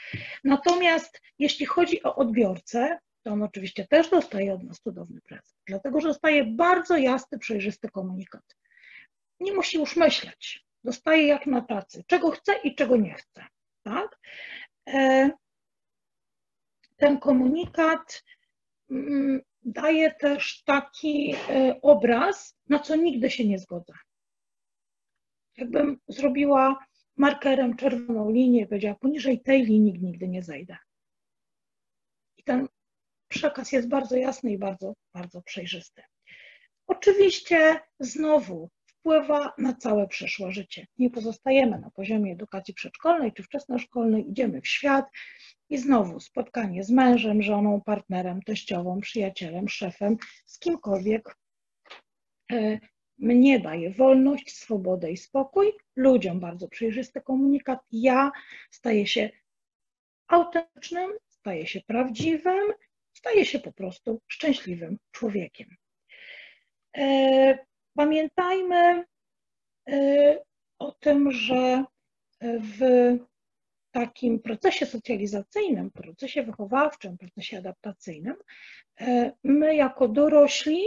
Natomiast 0.44 1.22
jeśli 1.40 1.66
chodzi 1.66 2.04
o 2.04 2.16
odbiorcę, 2.16 3.00
to 3.24 3.32
on 3.32 3.44
oczywiście 3.44 3.88
też 3.88 4.10
dostaje 4.10 4.54
od 4.54 4.64
nas 4.64 4.80
cudowny 4.80 5.22
prezent, 5.22 5.56
dlatego 5.68 6.02
że 6.02 6.08
dostaje 6.08 6.44
bardzo 6.44 6.98
jasny, 6.98 7.40
przejrzysty 7.40 7.90
komunikat. 7.90 8.44
Nie 9.40 9.54
musi 9.54 9.78
już 9.78 9.96
myśleć, 9.96 10.66
dostaje 10.84 11.28
jak 11.28 11.48
na 11.48 11.62
tacy, 11.62 12.04
czego 12.08 12.32
chce 12.32 12.54
i 12.64 12.76
czego 12.76 12.98
nie 12.98 13.14
chce, 13.14 13.46
tak? 13.84 14.20
E, 14.88 15.30
ten 16.98 17.20
komunikat 17.20 18.24
mm, 18.92 19.42
daje 19.66 20.12
też 20.12 20.64
taki 20.64 21.36
e, 21.50 21.80
obraz, 21.82 22.58
na 22.70 22.80
co 22.80 22.96
nigdy 22.96 23.30
się 23.30 23.48
nie 23.48 23.60
zgodzę. 23.60 23.94
Jakbym 25.58 26.00
zrobiła 26.08 26.86
markerem 27.18 27.76
czerwoną 27.76 28.32
linię 28.32 28.62
i 28.62 28.68
powiedziała, 28.68 28.96
poniżej 28.96 29.42
tej 29.42 29.66
linii 29.66 30.00
nigdy 30.02 30.28
nie 30.28 30.44
zejdę. 30.44 30.78
I 32.38 32.44
ten 32.44 32.68
przekaz 33.28 33.72
jest 33.72 33.88
bardzo 33.90 34.16
jasny 34.16 34.52
i 34.52 34.58
bardzo, 34.58 34.94
bardzo 35.14 35.42
przejrzysty. 35.42 36.02
Oczywiście 36.88 37.80
znowu 38.00 38.70
wpływa 39.06 39.54
na 39.58 39.74
całe 39.74 40.08
przyszłe 40.08 40.52
życie. 40.52 40.88
Nie 40.98 41.10
pozostajemy 41.10 41.80
na 41.80 41.90
poziomie 41.90 42.34
edukacji 42.34 42.74
przedszkolnej 42.74 43.34
czy 43.34 43.44
wczesnoszkolnej, 43.44 44.30
idziemy 44.30 44.62
w 44.62 44.68
świat 44.68 45.06
i 45.70 45.78
znowu 45.78 46.20
spotkanie 46.20 46.84
z 46.84 46.92
mężem, 46.92 47.42
żoną, 47.42 47.82
partnerem, 47.82 48.42
teściową, 48.42 49.00
przyjacielem, 49.00 49.70
szefem, 49.70 50.18
z 50.46 50.60
kimkolwiek 50.60 51.38
e, 52.52 52.80
mnie 53.18 53.60
daje 53.60 53.92
wolność, 53.92 54.58
swobodę 54.58 55.12
i 55.12 55.18
spokój, 55.18 55.72
ludziom 55.96 56.40
bardzo 56.40 56.68
przejrzysty 56.68 57.22
komunikat, 57.22 57.80
ja 57.92 58.32
staję 58.72 59.08
się 59.08 59.30
autentycznym, 60.28 61.12
staję 61.28 61.68
się 61.68 61.82
prawdziwym, 61.82 62.74
staję 63.14 63.46
się 63.46 63.60
po 63.60 63.72
prostu 63.72 64.22
szczęśliwym 64.28 64.98
człowiekiem. 65.12 65.68
Pamiętajmy 67.96 69.04
e, 69.90 70.44
o 70.80 70.92
tym, 70.92 71.32
że 71.32 71.84
w 72.42 72.80
takim 73.92 74.40
procesie 74.40 74.86
socjalizacyjnym, 74.86 75.92
procesie 75.92 76.44
wychowawczym, 76.44 77.18
procesie 77.18 77.58
adaptacyjnym, 77.58 78.36
e, 79.02 79.32
my 79.44 79.76
jako 79.76 80.08
dorośli, 80.08 80.84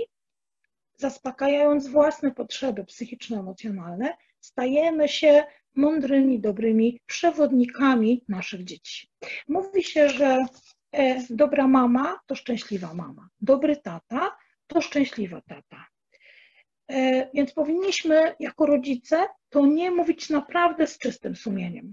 zaspokajając 0.97 1.89
własne 1.89 2.31
potrzeby 2.31 2.85
psychiczno-emocjonalne, 2.85 4.17
stajemy 4.41 5.09
się 5.09 5.45
mądrymi, 5.75 6.41
dobrymi 6.41 7.01
przewodnikami 7.07 8.25
naszych 8.29 8.65
dzieci. 8.65 9.09
Mówi 9.49 9.83
się, 9.83 10.09
że 10.09 10.39
e, 10.93 11.23
dobra 11.31 11.69
mama 11.69 12.21
to 12.27 12.35
szczęśliwa 12.35 12.95
mama, 12.95 13.29
dobry 13.41 13.77
tata 13.77 14.37
to 14.67 14.81
szczęśliwa 14.81 15.41
tata. 15.41 15.87
E, 16.91 17.31
więc 17.35 17.53
powinniśmy 17.53 18.35
jako 18.41 18.67
rodzice 18.67 19.27
to 19.49 19.67
nie 19.67 19.91
mówić 19.91 20.31
naprawdę 20.31 20.87
z 20.87 20.99
czystym 20.99 21.37
sumieniem. 21.37 21.93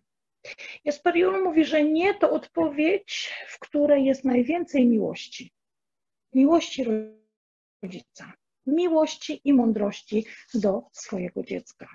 Jasperiul 0.84 1.44
mówi, 1.44 1.66
że 1.66 1.84
nie 1.84 2.14
to 2.14 2.32
odpowiedź, 2.32 3.34
w 3.48 3.60
której 3.60 4.06
jest 4.06 4.26
najwięcej 4.26 4.88
miłości. 4.88 5.52
Miłości 6.34 6.86
rodzica, 7.84 8.34
miłości 8.66 9.42
i 9.44 9.54
mądrości 9.54 10.26
do 10.54 10.84
swojego 10.92 11.44
dziecka. 11.44 11.88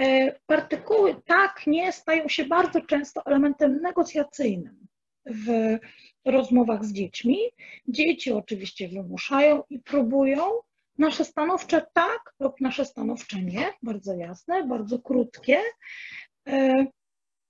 E, 0.00 0.32
partykuły 0.46 1.22
tak, 1.26 1.66
nie 1.66 1.92
stają 1.92 2.28
się 2.28 2.44
bardzo 2.44 2.80
często 2.80 3.26
elementem 3.26 3.80
negocjacyjnym 3.80 4.86
w 5.26 5.78
rozmowach 6.24 6.84
z 6.84 6.92
dziećmi. 6.92 7.38
Dzieci 7.88 8.32
oczywiście 8.32 8.88
wymuszają 8.88 9.62
i 9.70 9.80
próbują. 9.80 10.60
Nasze 10.98 11.24
stanowcze 11.24 11.86
tak 11.92 12.34
lub 12.40 12.60
nasze 12.60 12.84
stanowcze 12.84 13.42
nie, 13.42 13.72
bardzo 13.82 14.14
jasne, 14.14 14.66
bardzo 14.66 14.98
krótkie, 14.98 15.60
E, 16.48 16.86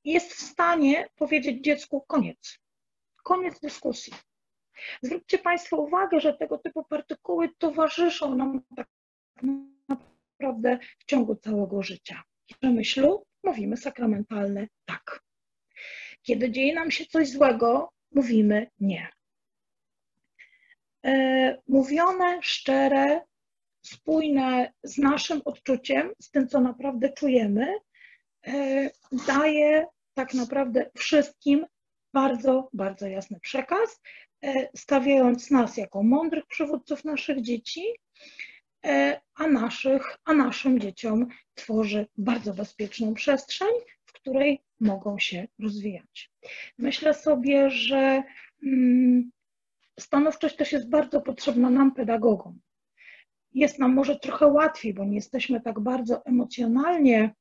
jest 0.05 0.33
w 0.33 0.41
stanie 0.41 1.07
powiedzieć 1.17 1.65
dziecku 1.65 2.01
koniec. 2.01 2.59
Koniec 3.25 3.61
dyskusji. 3.61 4.13
Zwróćcie 5.03 5.39
Państwo 5.39 5.77
uwagę, 5.77 6.21
że 6.21 6.35
tego 6.35 6.59
typu 6.59 6.85
partykuły 6.85 7.49
towarzyszą 7.59 8.35
nam 8.35 8.63
tak 8.77 8.89
naprawdę 9.99 10.79
w 10.99 11.05
ciągu 11.05 11.37
całego 11.37 11.83
życia. 11.83 12.23
Kiedy 12.47 12.75
myślu, 12.75 13.27
mówimy 13.43 13.77
sakramentalne 13.77 14.67
tak. 14.85 15.23
Kiedy 16.23 16.51
dzieje 16.51 16.75
nam 16.75 16.91
się 16.91 17.07
coś 17.07 17.29
złego, 17.29 17.93
mówimy 18.11 18.71
nie. 18.81 19.09
E, 21.07 21.63
mówione, 21.69 22.39
szczere, 22.43 23.21
spójne 23.87 24.73
z 24.83 24.99
naszym 24.99 25.41
odczuciem, 25.45 26.11
z 26.21 26.31
tym, 26.31 26.49
co 26.49 26.61
naprawdę 26.61 27.13
czujemy, 27.13 27.67
E, 28.47 28.91
daje 29.27 29.87
tak 30.15 30.35
naprawdę 30.35 30.91
wszystkim 30.97 31.67
bardzo, 32.13 32.69
bardzo 32.73 33.07
jasny 33.07 33.41
przekaz, 33.41 34.01
e, 34.43 34.69
stawiając 34.77 35.51
nas 35.51 35.77
jako 35.77 36.03
mądrych 36.03 36.47
przywódców 36.47 37.05
naszych 37.05 37.43
dzieci, 37.43 37.85
e, 38.87 39.21
a, 39.35 39.47
naszych, 39.47 40.17
a 40.25 40.35
naszym 40.35 40.81
dzieciom 40.81 41.27
tworzy 41.55 42.07
bardzo 42.19 42.55
bezpieczną 42.55 43.15
przestrzeń, 43.15 43.73
w 44.05 44.13
której 44.13 44.61
mogą 44.81 45.19
się 45.19 45.49
rozwijać. 45.59 46.31
Myślę 46.79 47.15
sobie, 47.15 47.71
że 47.71 48.23
mm, 48.67 49.31
stanowczość 50.01 50.57
też 50.57 50.73
jest 50.73 50.91
bardzo 50.91 51.21
potrzebna 51.21 51.71
nam, 51.71 51.95
pedagogom. 51.95 52.61
Jest 53.55 53.79
nam 53.79 53.95
może 53.95 54.19
trochę 54.19 54.47
łatwiej, 54.47 54.95
bo 54.95 55.05
nie 55.05 55.15
jesteśmy 55.15 55.61
tak 55.61 55.81
bardzo 55.81 56.25
emocjonalnie 56.25 57.35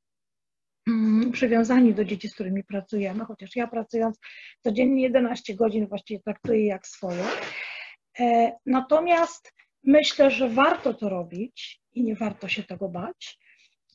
Mm, 0.88 1.32
przywiązani 1.32 1.94
do 1.94 2.04
dzieci, 2.04 2.28
z 2.28 2.34
którymi 2.34 2.64
pracujemy, 2.64 3.24
chociaż 3.24 3.56
ja 3.56 3.66
pracując 3.66 4.18
codziennie 4.60 5.02
11 5.02 5.54
godzin 5.54 5.86
właściwie 5.86 6.20
traktuję 6.20 6.66
jak 6.66 6.86
swoje. 6.86 7.24
E, 8.20 8.52
natomiast 8.66 9.52
myślę, 9.84 10.30
że 10.30 10.48
warto 10.48 10.94
to 10.94 11.08
robić 11.08 11.80
i 11.92 12.02
nie 12.02 12.14
warto 12.16 12.48
się 12.48 12.62
tego 12.62 12.88
bać. 12.88 13.38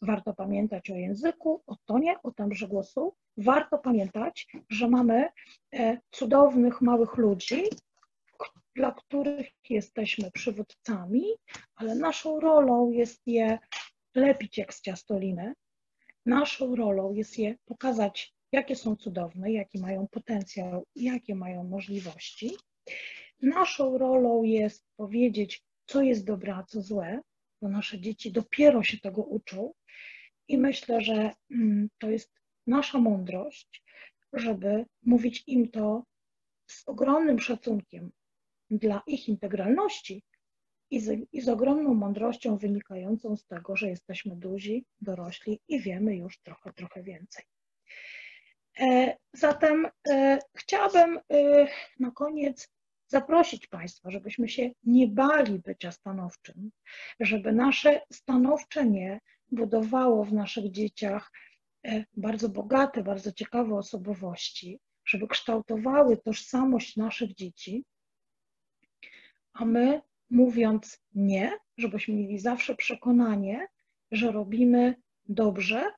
Warto 0.02 0.34
pamiętać 0.34 0.90
o 0.90 0.96
języku, 0.96 1.64
o 1.68 1.76
tonie, 1.86 2.16
o 2.24 2.32
tembrze 2.32 2.68
głosu. 2.68 3.16
Warto 3.38 3.78
pamiętać, 3.78 4.48
że 4.70 4.88
mamy 4.88 5.30
e, 5.74 5.98
cudownych, 6.12 6.82
małych 6.82 7.18
ludzi, 7.18 7.64
dla 8.76 8.92
których 8.92 9.48
jesteśmy 9.70 10.32
przywódcami, 10.32 11.24
ale 11.76 11.96
naszą 11.96 12.40
rolą 12.40 12.92
jest 12.92 13.22
je 13.28 13.60
lepić 14.16 14.58
jak 14.58 14.74
z 14.74 14.82
ciastoliny, 14.82 15.54
Naszą 16.30 16.76
rolą 16.76 17.14
jest 17.14 17.40
je 17.40 17.56
pokazać, 17.66 18.34
jakie 18.52 18.76
są 18.76 18.96
cudowne, 18.96 19.52
jaki 19.52 19.80
mają 19.80 20.08
potencjał, 20.08 20.86
jakie 20.96 21.36
mają 21.36 21.64
możliwości. 21.64 22.52
naszą 23.42 23.98
rolą 23.98 24.44
jest 24.44 24.86
powiedzieć, 24.96 25.64
co 25.86 26.02
jest 26.02 26.26
dobre, 26.26 26.56
a 26.56 26.64
co 26.64 26.82
złe, 26.82 27.20
bo 27.62 27.70
nasze 27.70 28.00
dzieci 28.00 28.32
dopiero 28.32 28.84
się 28.84 28.98
tego 28.98 29.24
uczą. 29.24 29.74
I 30.48 30.58
myślę, 30.58 31.02
że 31.02 31.32
mm, 31.52 31.90
to 31.98 32.10
jest 32.10 32.32
nasza 32.68 33.00
mądrość, 33.00 33.84
żeby 34.34 34.86
mówić 35.02 35.44
im 35.48 35.72
to 35.72 36.04
z 36.68 36.88
ogromnym 36.88 37.40
szacunkiem 37.40 38.12
dla 38.70 39.02
ich 39.08 39.30
integralności 39.30 40.24
i 40.92 41.00
z, 41.00 41.28
i 41.32 41.42
z 41.42 41.50
ogromną 41.50 41.94
mądrością 41.94 42.58
wynikającą 42.58 43.36
z 43.36 43.46
tego, 43.46 43.76
że 43.76 43.90
jesteśmy 43.90 44.36
duzi, 44.36 44.86
dorośli 45.02 45.60
i 45.68 45.82
wiemy 45.82 46.16
już 46.16 46.40
trochę, 46.40 46.74
trochę 46.74 47.04
więcej. 47.04 47.46
E, 48.80 49.18
zatem 49.34 49.88
e, 50.10 50.40
chciałabym 50.56 51.18
e, 51.18 51.68
na 52.00 52.12
koniec 52.12 52.70
zaprosić 53.08 53.68
Państwa, 53.68 54.12
żebyśmy 54.12 54.50
się 54.50 54.70
nie 54.84 55.08
bali 55.08 55.60
bycia 55.60 55.92
stanowczym, 55.92 56.72
żeby 57.20 57.52
nasze 57.52 58.02
stanowcze 58.14 58.86
nie 58.86 59.20
budowało 59.52 60.24
w 60.24 60.34
naszych 60.34 60.72
dzieciach 60.72 61.32
bardzo 62.18 62.50
bogate, 62.50 63.04
bardzo 63.04 63.32
ciekawe 63.32 63.76
osobowości, 63.76 64.80
żeby 65.06 65.28
kształtowały 65.28 66.18
tożsamość 66.18 66.98
naszych 66.98 67.34
dzieci, 67.34 67.86
a 69.54 69.66
my 69.66 70.02
mówiąc 70.30 71.00
nie, 71.16 71.58
żebyśmy 71.78 72.14
mieli 72.14 72.40
zawsze 72.40 72.76
przekonanie, 72.76 73.68
że 74.12 74.32
robimy 74.32 74.96
dobrze 75.26 75.92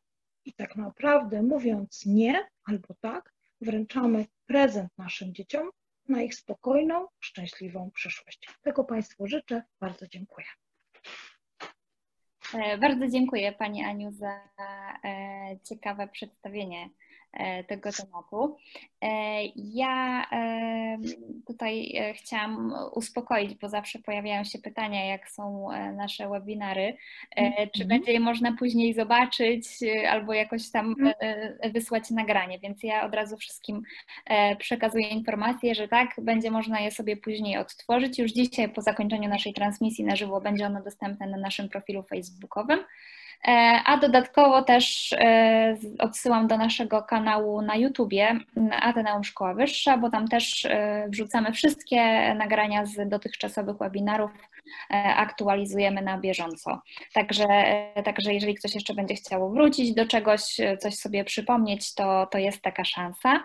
i 0.46 0.54
tak 0.54 0.76
naprawdę 0.76 1.44
mówiąc 1.44 2.06
nie 2.06 2.48
albo 2.64 2.94
tak, 3.02 3.34
wręczamy 3.62 4.26
prezent 4.46 4.90
naszym 4.98 5.34
dzieciom 5.34 5.70
na 6.08 6.22
ich 6.22 6.36
spokojną, 6.36 7.08
szczęśliwą 7.20 7.92
przyszłość. 7.92 8.50
Tego 8.62 8.84
Państwu 8.84 9.28
życzę. 9.28 9.64
Bardzo 9.80 10.08
dziękuję. 10.08 10.48
E, 12.54 12.78
bardzo 12.78 13.08
dziękuję 13.08 13.52
Pani 13.52 13.84
Aniu 13.84 14.12
za 14.12 14.50
e, 15.06 15.60
ciekawe 15.64 16.08
przedstawienie 16.08 16.90
tego 17.68 17.90
tematu. 17.92 18.58
E, 19.02 19.44
ja 19.56 20.26
e, 20.32 20.98
tutaj 21.48 21.94
chciałam 22.16 22.74
uspokoić, 22.94 23.56
bo 23.56 23.70
zawsze 23.70 24.00
pojawiają 24.00 24.44
się 24.44 24.60
pytania, 24.60 25.06
jak 25.06 25.30
są 25.30 25.68
nasze 25.96 26.30
webinary, 26.30 26.98
czy 27.36 27.84
mhm. 27.84 27.88
będzie 27.88 28.12
je 28.12 28.20
można 28.20 28.56
później 28.60 28.94
zobaczyć 28.94 29.68
albo 30.10 30.34
jakoś 30.34 30.72
tam 30.72 30.96
mhm. 31.00 31.14
wysłać 31.74 32.12
nagranie, 32.12 32.60
więc 32.60 32.84
ja 32.84 33.06
od 33.06 33.16
razu 33.16 33.38
wszystkim 33.38 33.82
przekazuję 34.60 35.10
informację, 35.10 35.76
że 35.76 35.88
tak, 35.88 36.16
będzie 36.22 36.52
można 36.52 36.80
je 36.80 36.92
sobie 36.92 37.18
później 37.18 37.58
odtworzyć. 37.58 38.20
Już 38.20 38.32
dzisiaj 38.32 38.70
po 38.70 38.82
zakończeniu 38.82 39.30
naszej 39.30 39.54
transmisji 39.54 40.06
na 40.06 40.16
żywo 40.16 40.42
będzie 40.42 40.66
ono 40.66 40.84
dostępne 40.84 41.28
na 41.28 41.38
naszym 41.38 41.70
profilu 41.70 42.04
facebookowym. 42.04 42.80
E, 43.48 43.82
a 43.86 43.98
dodatkowo 43.98 44.62
też 44.62 45.14
e, 45.14 45.78
odsyłam 46.00 46.48
do 46.48 46.58
naszego 46.58 47.04
kanału 47.04 47.62
na 47.62 47.76
YouTubie 47.76 48.40
Ateneum 48.72 49.24
Szkoła 49.24 49.54
Wyższa, 49.54 49.98
bo 49.98 50.10
tam 50.10 50.28
też 50.28 50.66
e, 50.66 51.06
wrzucamy 51.10 51.52
wszystkie 51.52 52.34
nagrania 52.36 52.86
z 52.86 53.10
dotychczasowych 53.10 53.78
webinarów, 53.78 54.32
aktualizujemy 55.16 56.02
na 56.02 56.18
bieżąco. 56.18 56.82
Także, 57.14 57.48
także 58.06 58.34
jeżeli 58.34 58.56
ktoś 58.56 58.76
jeszcze 58.76 58.94
będzie 58.94 59.16
chciał 59.16 59.52
wrócić 59.52 59.94
do 59.94 60.06
czegoś, 60.06 60.58
coś 60.80 60.96
sobie 60.96 61.24
przypomnieć, 61.24 61.94
to, 61.94 62.28
to 62.32 62.38
jest 62.38 62.62
taka 62.62 62.86
szansa. 62.86 63.44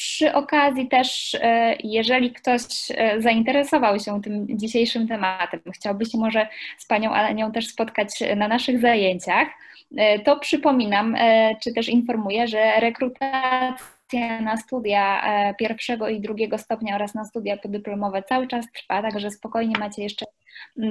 Przy 0.00 0.32
okazji 0.32 0.88
też, 0.88 1.36
e, 1.40 1.76
jeżeli 1.84 2.32
ktoś 2.32 2.62
e, 2.90 3.22
zainteresował 3.22 3.98
się 3.98 4.22
tym 4.22 4.58
dzisiejszym 4.58 5.08
tematem, 5.08 5.60
chciałby 5.74 6.06
się 6.06 6.18
może 6.18 6.48
z 6.78 6.86
Panią 6.86 7.10
Alenią 7.10 7.52
też 7.52 7.66
spotkać 7.66 8.08
na 8.36 8.48
naszych 8.48 8.80
zajęciach, 8.80 9.48
e, 9.96 10.18
to 10.18 10.38
przypominam, 10.38 11.16
czy 11.62 11.72
też 11.72 11.88
informuję, 11.88 12.48
że 12.48 12.80
rekrutacja 12.80 14.40
na 14.42 14.56
studia 14.56 15.22
pierwszego 15.58 16.08
i 16.08 16.20
drugiego 16.20 16.58
stopnia 16.58 16.94
oraz 16.94 17.14
na 17.14 17.24
studia 17.24 17.56
podyplomowe 17.56 18.22
cały 18.22 18.48
czas 18.48 18.66
trwa, 18.72 19.02
także 19.02 19.30
spokojnie 19.30 19.74
macie 19.78 20.02
jeszcze 20.02 20.26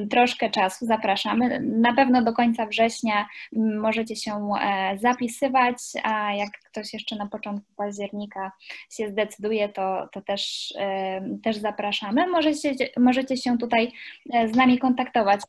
troszkę 0.10 0.50
czasu. 0.50 0.86
Zapraszamy. 0.86 1.60
Na 1.60 1.94
pewno 1.94 2.22
do 2.22 2.34
końca 2.34 2.66
września 2.66 3.28
mm, 3.56 3.80
możecie 3.80 4.16
się 4.16 4.52
e, 4.62 4.98
zapisywać, 4.98 5.78
a 6.04 6.34
jak 6.34 6.50
ktoś 6.66 6.94
jeszcze 6.94 7.16
na 7.16 7.28
początku 7.28 7.74
października 7.76 8.52
się 8.92 9.10
zdecyduje, 9.10 9.70
to, 9.70 10.10
to 10.12 10.22
też, 10.22 10.74
e, 10.80 11.22
też 11.44 11.58
zapraszamy. 11.58 12.28
Możecie, 12.28 12.76
możecie 12.98 13.38
się 13.38 13.58
tutaj 13.58 13.92
e, 14.34 14.48
z 14.48 14.56
nami 14.56 14.80
kontaktować 14.80 15.42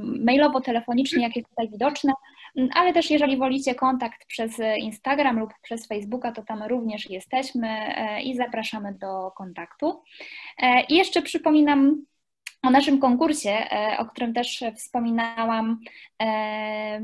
mailowo, 0.00 0.60
telefonicznie, 0.60 1.22
jak 1.22 1.36
jest 1.36 1.48
tutaj 1.48 1.68
widoczne, 1.68 2.12
mm, 2.56 2.70
ale 2.74 2.92
też 2.92 3.10
jeżeli 3.10 3.36
wolicie 3.36 3.74
kontakt 3.74 4.26
przez 4.26 4.52
Instagram 4.78 5.38
lub 5.38 5.50
przez 5.62 5.86
Facebooka, 5.86 6.32
to 6.32 6.42
tam 6.42 6.62
również 6.62 7.10
jesteśmy 7.10 7.68
i 8.24 8.36
zapraszamy 8.36 8.94
do 8.94 9.30
kontaktu. 9.30 10.02
I 10.88 10.94
jeszcze 10.94 11.22
przypominam, 11.22 12.04
o 12.62 12.70
naszym 12.70 12.98
konkursie, 12.98 13.50
e, 13.50 13.96
o 13.98 14.04
którym 14.04 14.34
też 14.34 14.64
wspominałam 14.76 15.80
e, 16.22 17.00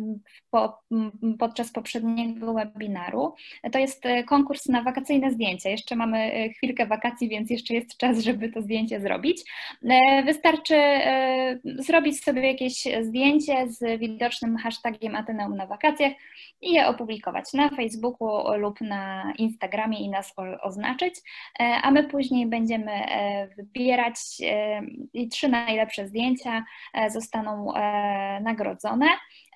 podczas 1.39 1.73
poprzedniego 1.73 2.55
webinaru, 2.55 3.35
to 3.73 3.79
jest 3.79 4.07
e, 4.07 4.25
konkurs 4.25 4.67
na 4.67 4.83
wakacyjne 4.83 5.31
zdjęcia. 5.31 5.71
Jeszcze 5.71 5.97
mamy 5.97 6.51
chwilkę 6.57 6.87
wakacji, 6.87 7.29
więc 7.29 7.51
jeszcze 7.51 7.75
jest 7.75 7.97
czas, 7.97 8.19
żeby 8.19 8.49
to 8.49 8.63
zdjęcie 8.63 9.01
zrobić. 9.01 9.43
Wystarczy 10.25 10.75
zrobić 11.65 12.25
sobie 12.25 12.53
jakieś 12.53 12.89
zdjęcie 13.03 13.69
z 13.69 14.01
widocznym 14.01 14.57
hashtagiem 14.57 15.17
Ateneum 15.17 15.57
na 15.57 15.67
wakacjach 15.67 16.13
i 16.61 16.73
je 16.73 16.87
opublikować 16.87 17.53
na 17.53 17.69
Facebooku 17.69 18.29
lub 18.57 18.81
na 18.81 19.33
Instagramie 19.39 19.99
i 19.99 20.09
nas 20.09 20.35
oznaczyć, 20.63 21.15
a 21.59 21.91
my 21.91 22.05
później 22.05 22.47
będziemy 22.47 22.93
wybierać 23.57 24.17
i 25.13 25.29
trzy 25.29 25.44
najlepsze 25.49 26.09
zdjęcia 26.09 26.65
e, 26.95 27.11
zostaną 27.11 27.75
e, 27.75 28.41
nagrodzone. 28.41 29.07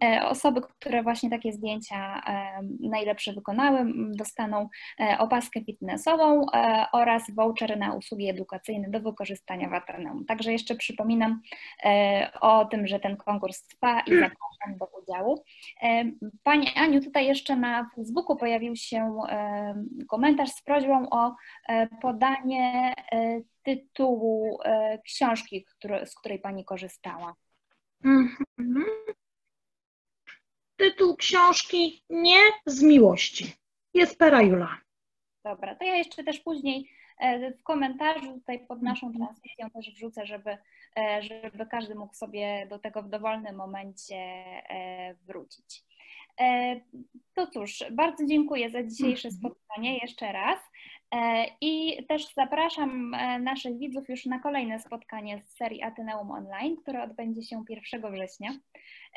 E, 0.02 0.28
osoby, 0.28 0.60
które 0.60 1.02
właśnie 1.02 1.30
takie 1.30 1.52
zdjęcia 1.52 2.22
najlepsze 2.80 3.32
wykonały, 3.32 3.92
dostaną 4.16 4.68
opaskę 5.18 5.64
fitnessową 5.64 6.46
oraz 6.92 7.34
voucher 7.34 7.78
na 7.78 7.94
usługi 7.94 8.28
edukacyjne 8.28 8.90
do 8.90 9.00
wykorzystania 9.00 9.68
w 9.68 9.74
Ateneum. 9.74 10.24
Także 10.24 10.52
jeszcze 10.52 10.74
przypominam 10.74 11.40
o 12.40 12.64
tym, 12.64 12.86
że 12.86 13.00
ten 13.00 13.16
konkurs 13.16 13.66
trwa 13.66 14.00
i 14.00 14.10
zapraszam 14.20 14.78
do 14.78 14.88
udziału. 15.02 15.44
Pani 16.42 16.66
Aniu, 16.76 17.00
tutaj 17.00 17.26
jeszcze 17.26 17.56
na 17.56 17.90
Facebooku 17.96 18.36
pojawił 18.36 18.76
się 18.76 19.18
komentarz 20.08 20.50
z 20.50 20.62
prośbą 20.62 21.10
o 21.10 21.34
podanie 22.02 22.94
tytułu 23.68 24.58
e, 24.64 24.98
książki, 24.98 25.64
który, 25.64 26.06
z 26.06 26.14
której 26.14 26.38
Pani 26.38 26.64
korzystała? 26.64 27.34
Mhm. 28.04 28.84
Tytuł 30.76 31.16
książki 31.16 32.04
Nie 32.10 32.40
z 32.66 32.82
miłości. 32.82 33.52
Jest 33.94 34.18
Perajula. 34.18 34.80
Dobra, 35.44 35.74
to 35.74 35.84
ja 35.84 35.94
jeszcze 35.94 36.24
też 36.24 36.40
później 36.40 36.90
e, 37.18 37.52
w 37.52 37.62
komentarzu 37.62 38.32
tutaj 38.32 38.66
pod 38.66 38.82
naszą 38.82 39.06
mhm. 39.06 39.24
transmisją 39.26 39.70
też 39.70 39.94
wrzucę, 39.94 40.26
żeby, 40.26 40.58
e, 40.96 41.22
żeby 41.22 41.66
każdy 41.66 41.94
mógł 41.94 42.14
sobie 42.14 42.66
do 42.70 42.78
tego 42.78 43.02
w 43.02 43.08
dowolnym 43.08 43.56
momencie 43.56 44.44
wrócić. 45.26 45.84
To 47.34 47.46
cóż, 47.46 47.84
bardzo 47.92 48.26
dziękuję 48.26 48.70
za 48.70 48.82
dzisiejsze 48.82 49.28
mhm. 49.28 49.40
spotkanie 49.40 49.98
jeszcze 49.98 50.32
raz. 50.32 50.58
E, 51.14 51.46
I 51.60 52.04
też 52.06 52.34
zapraszam 52.34 53.14
e, 53.14 53.38
naszych 53.38 53.78
widzów 53.78 54.08
już 54.08 54.26
na 54.26 54.38
kolejne 54.38 54.80
spotkanie 54.80 55.42
z 55.46 55.56
serii 55.56 55.82
Ateneum 55.82 56.30
Online, 56.30 56.76
które 56.76 57.02
odbędzie 57.02 57.42
się 57.42 57.64
1 57.68 58.12
września. 58.12 58.50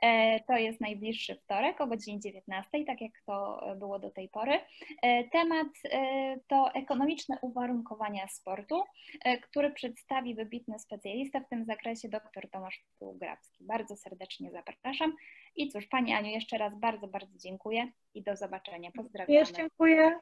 E, 0.01 0.39
to 0.39 0.53
jest 0.53 0.81
najbliższy 0.81 1.35
wtorek 1.35 1.81
o 1.81 1.87
godzinie 1.87 2.19
19, 2.19 2.85
tak 2.85 3.01
jak 3.01 3.11
to 3.25 3.61
było 3.75 3.99
do 3.99 4.09
tej 4.09 4.29
pory. 4.29 4.59
Temat 5.31 5.67
to 6.47 6.73
ekonomiczne 6.73 7.37
uwarunkowania 7.41 8.27
sportu, 8.27 8.83
który 9.41 9.71
przedstawi 9.71 10.35
wybitny 10.35 10.79
specjalista 10.79 11.39
w 11.39 11.49
tym 11.49 11.65
zakresie 11.65 12.09
dr 12.09 12.49
Tomasz 12.49 12.83
Grabski. 13.01 13.63
Bardzo 13.63 13.95
serdecznie 13.95 14.51
zapraszam. 14.51 15.15
I 15.55 15.69
cóż, 15.69 15.87
Pani 15.87 16.13
Aniu, 16.13 16.29
jeszcze 16.29 16.57
raz 16.57 16.79
bardzo, 16.79 17.07
bardzo 17.07 17.37
dziękuję 17.37 17.91
i 18.13 18.23
do 18.23 18.35
zobaczenia. 18.35 18.91
Pozdrawiam. 18.95 19.45
Dziękuję. 19.45 20.19